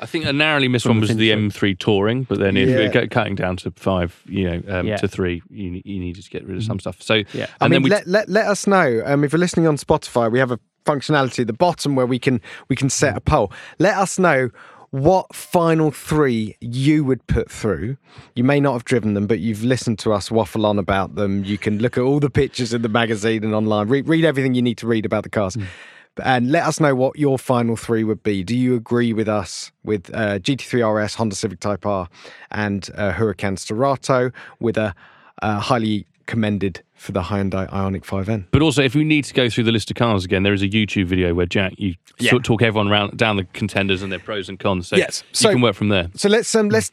[0.00, 2.92] I think a narrowly missed one was the M3 Touring, but then if Yeah.
[2.92, 4.96] you're cutting down to five, you know, um, Yeah.
[4.98, 7.02] to three, you, you needed to get rid of some stuff.
[7.02, 7.24] So, Yeah.
[7.34, 9.76] and I mean, then we let, let let us know um, if you're listening on
[9.76, 10.30] Spotify.
[10.30, 13.50] We have a functionality at the bottom where we can we can set a poll.
[13.80, 14.50] Let us know
[14.90, 17.96] what final three you would put through.
[18.34, 21.44] You may not have driven them, but you've listened to us waffle on about them.
[21.44, 23.88] You can look at all the pictures in the magazine and online.
[23.88, 25.56] Read, read everything you need to read about the cars.
[26.22, 28.42] And let us know what your final three would be.
[28.42, 32.08] Do you agree with us with uh, GT3 RS, Honda Civic Type R,
[32.50, 34.94] and uh, Huracan Sterrato with a
[35.42, 38.44] uh, highly commended for the Hyundai Ioniq 5N?
[38.52, 40.62] But also, if we need to go through the list of cars again, there is
[40.62, 42.30] a YouTube video where Jack you Yeah.
[42.30, 44.86] sort of talk everyone around down the contenders and their pros and cons.
[44.88, 45.24] So Yes.
[45.32, 46.08] so, you can work from there.
[46.14, 46.92] So let's um let's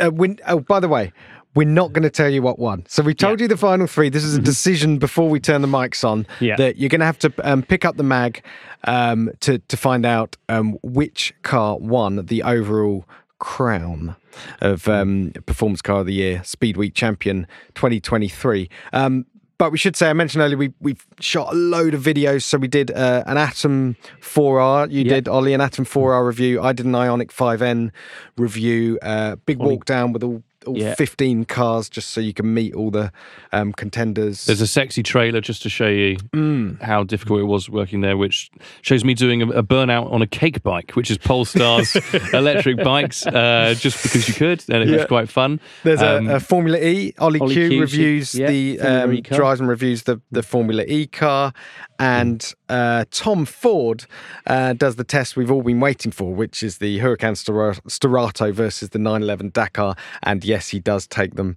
[0.00, 0.38] uh, win.
[0.46, 1.12] Oh, by the way,
[1.54, 2.84] we're not going to tell you what won.
[2.86, 4.10] So we told you the final three.
[4.10, 6.26] This is a decision before we turn the mics on.
[6.38, 6.56] Yeah.
[6.56, 8.42] That you're going to have to um, pick up the mag
[8.84, 13.06] um, to to find out um, which car won the overall
[13.38, 14.16] crown
[14.60, 18.68] of um, performance car of the year, Speed Week champion 2023.
[18.92, 19.26] Um,
[19.58, 22.42] but we should say, I mentioned earlier, we we've shot a load of videos.
[22.42, 24.90] So we did uh, an Atom 4R.
[24.90, 25.14] You Yeah.
[25.14, 26.60] did Ollie an Atom 4R review.
[26.60, 27.90] I did an Ioniq 5N
[28.36, 28.98] review.
[29.00, 30.42] Uh, big walk down with all
[30.74, 30.94] Yeah.
[30.94, 33.12] 15 cars, just so you can meet all the
[33.52, 34.46] um, contenders.
[34.46, 36.80] There's a sexy trailer just to show you Mm.
[36.82, 38.50] how difficult it was working there, which
[38.82, 41.94] shows me doing a, a burnout on a cake bike, which is Polestar's
[42.32, 45.60] electric bikes, uh, just because you could, and it was quite fun.
[45.84, 47.12] There's Um, a, a Formula E.
[47.18, 50.84] Ollie, Ollie Q, Q, reviews yeah, the um, E drives and reviews the, the Formula
[50.86, 51.52] E car,
[51.98, 54.04] and uh, Tom Ford
[54.46, 58.52] uh, does the test we've all been waiting for, which is the Huracan Stora- Sterrato
[58.52, 59.96] versus the 911 Dakar.
[60.22, 61.56] And yes, he does take them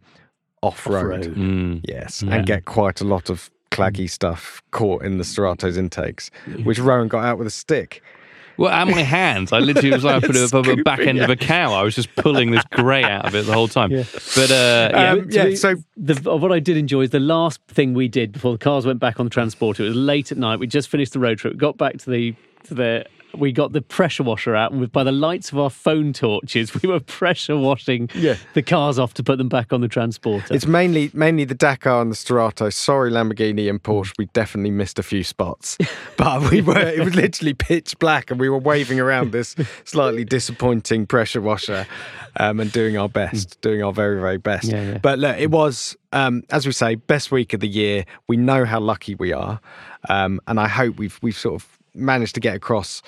[0.62, 1.22] off road.
[1.22, 1.36] Off-road.
[1.36, 1.82] mm.
[1.88, 2.36] Yes, Yeah.
[2.36, 6.32] and get quite a lot of claggy stuff caught in the Sterrato's intakes,
[6.64, 8.02] which Rowan got out with a stick.
[8.60, 9.52] Well, and my hands.
[9.54, 11.74] I literally was like I put it above the back end of a cow.
[11.74, 13.92] I was just pulling this grey out of it the whole time.
[13.92, 14.04] Yeah.
[14.36, 17.94] But uh, yeah, Um, yeah, so- the, what I did enjoy is the last thing
[17.94, 19.84] we did before the cars went back on the transporter.
[19.84, 20.60] It was late at night.
[20.60, 21.58] We just finished the road trip.
[21.58, 22.36] Got back to the
[22.66, 23.06] to the.
[23.38, 26.74] We got the pressure washer out, and with, by the lights of our phone torches,
[26.82, 28.36] we were pressure washing Yeah.
[28.56, 30.52] the cars off to put them back on the transporter.
[30.54, 32.74] It's mainly mainly the Dakar and the Sterrato.
[32.74, 34.14] Sorry, Lamborghini and Porsche.
[34.18, 35.78] We definitely missed a few spots,
[36.18, 36.78] but we were.
[36.80, 39.56] It was literally pitch black, and we were waving around this
[39.86, 41.86] slightly disappointing pressure washer,
[42.38, 44.66] um, and doing our best, doing our very very best.
[44.66, 44.98] Yeah, yeah.
[44.98, 48.06] But look, it was um, as we say, best week of the year.
[48.28, 49.60] We know how lucky we are,
[50.10, 53.02] um, and I hope we've we've sort of managed to get across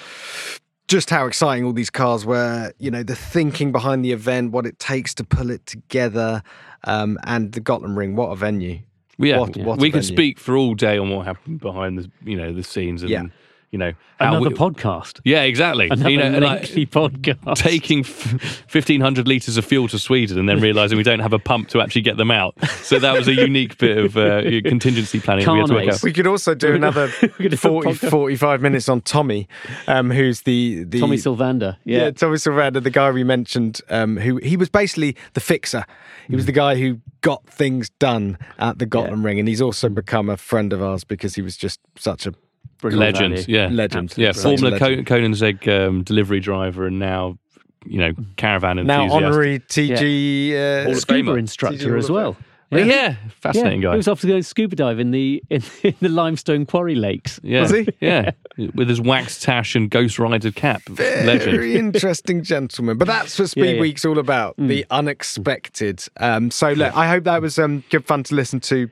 [0.87, 2.73] just how exciting all these cars were.
[2.77, 6.43] You know, the thinking behind the event, what it takes to pull it together,
[6.83, 8.15] um, and the Gotland Ring.
[8.15, 8.79] What a venue!
[9.17, 10.15] yeah, What- what a we could venue.
[10.15, 13.23] speak for all day on what happened behind the you know the scenes and Yeah.
[13.71, 15.19] You know how Another we- podcast.
[15.23, 15.85] Yeah, exactly.
[15.89, 17.55] Another you know, and like, lengthy podcast.
[17.55, 18.33] taking f-
[18.73, 21.81] 1500 litres of fuel to Sweden and then realising we don't have a pump to
[21.81, 22.53] actually get them out.
[22.83, 25.95] So that was a unique bit of uh, contingency planning we had to work Carnage.
[25.95, 26.03] out.
[26.03, 29.47] We could also do another gonna do a 40, 45 minutes on Tommy,
[29.87, 31.77] um, who's the, the Tommy Sylvander.
[31.85, 32.11] Yeah, Yeah.
[32.11, 35.85] Tommy Sylvander, the guy we mentioned, um, who he was basically the fixer.
[36.27, 39.89] He was the guy who got things done at the Gotland Ring, and he's also
[39.89, 42.33] become a friend of ours because he was just such a
[42.81, 43.45] Brilliant Legend, value.
[43.47, 43.69] yeah.
[43.69, 44.13] legend.
[44.17, 45.07] Yeah, Such a Formula legend.
[45.07, 47.37] Conan's Egg um, delivery driver and now,
[47.85, 49.09] you know, caravan enthusiast.
[49.09, 50.53] now honorary TG.
[50.53, 52.35] Uh, Scuba instructor TG as well.
[52.71, 52.85] Yeah.
[52.85, 53.89] yeah, fascinating yeah.
[53.89, 53.91] guy.
[53.95, 57.37] He was off to go scuba dive in the in, in the limestone quarry lakes.
[57.43, 57.87] yeah, Was he?
[57.99, 58.31] yeah,
[58.75, 60.81] with his wax tash and Ghost Rider cap.
[60.87, 61.51] Legend.
[61.51, 62.97] Very interesting gentleman.
[62.97, 63.81] But that's what Speed Yeah, yeah.
[63.81, 66.03] Week's all about the unexpected.
[66.17, 68.89] Um, so, look, I hope that was um, good fun to listen to.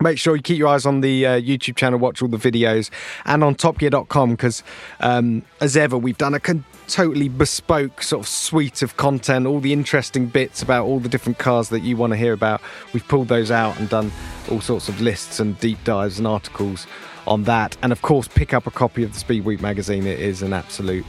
[0.00, 2.90] Make sure you keep your eyes on the uh, YouTube channel, watch all the videos,
[3.26, 4.64] and on topgear.com because,
[5.00, 9.60] um, as ever, we've done a con- totally bespoke sort of suite of content, all
[9.60, 12.60] the interesting bits about all the different cars that you want to hear about.
[12.92, 14.10] We've pulled those out and done
[14.50, 16.86] all sorts of lists and deep dives and articles
[17.26, 17.76] on that.
[17.82, 20.06] And of course, pick up a copy of the Speed Week magazine.
[20.06, 21.06] It is an absolute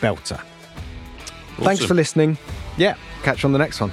[0.00, 0.40] belter.
[1.56, 2.38] Thanks for listening.
[2.76, 3.92] Yeah, catch you on the next one.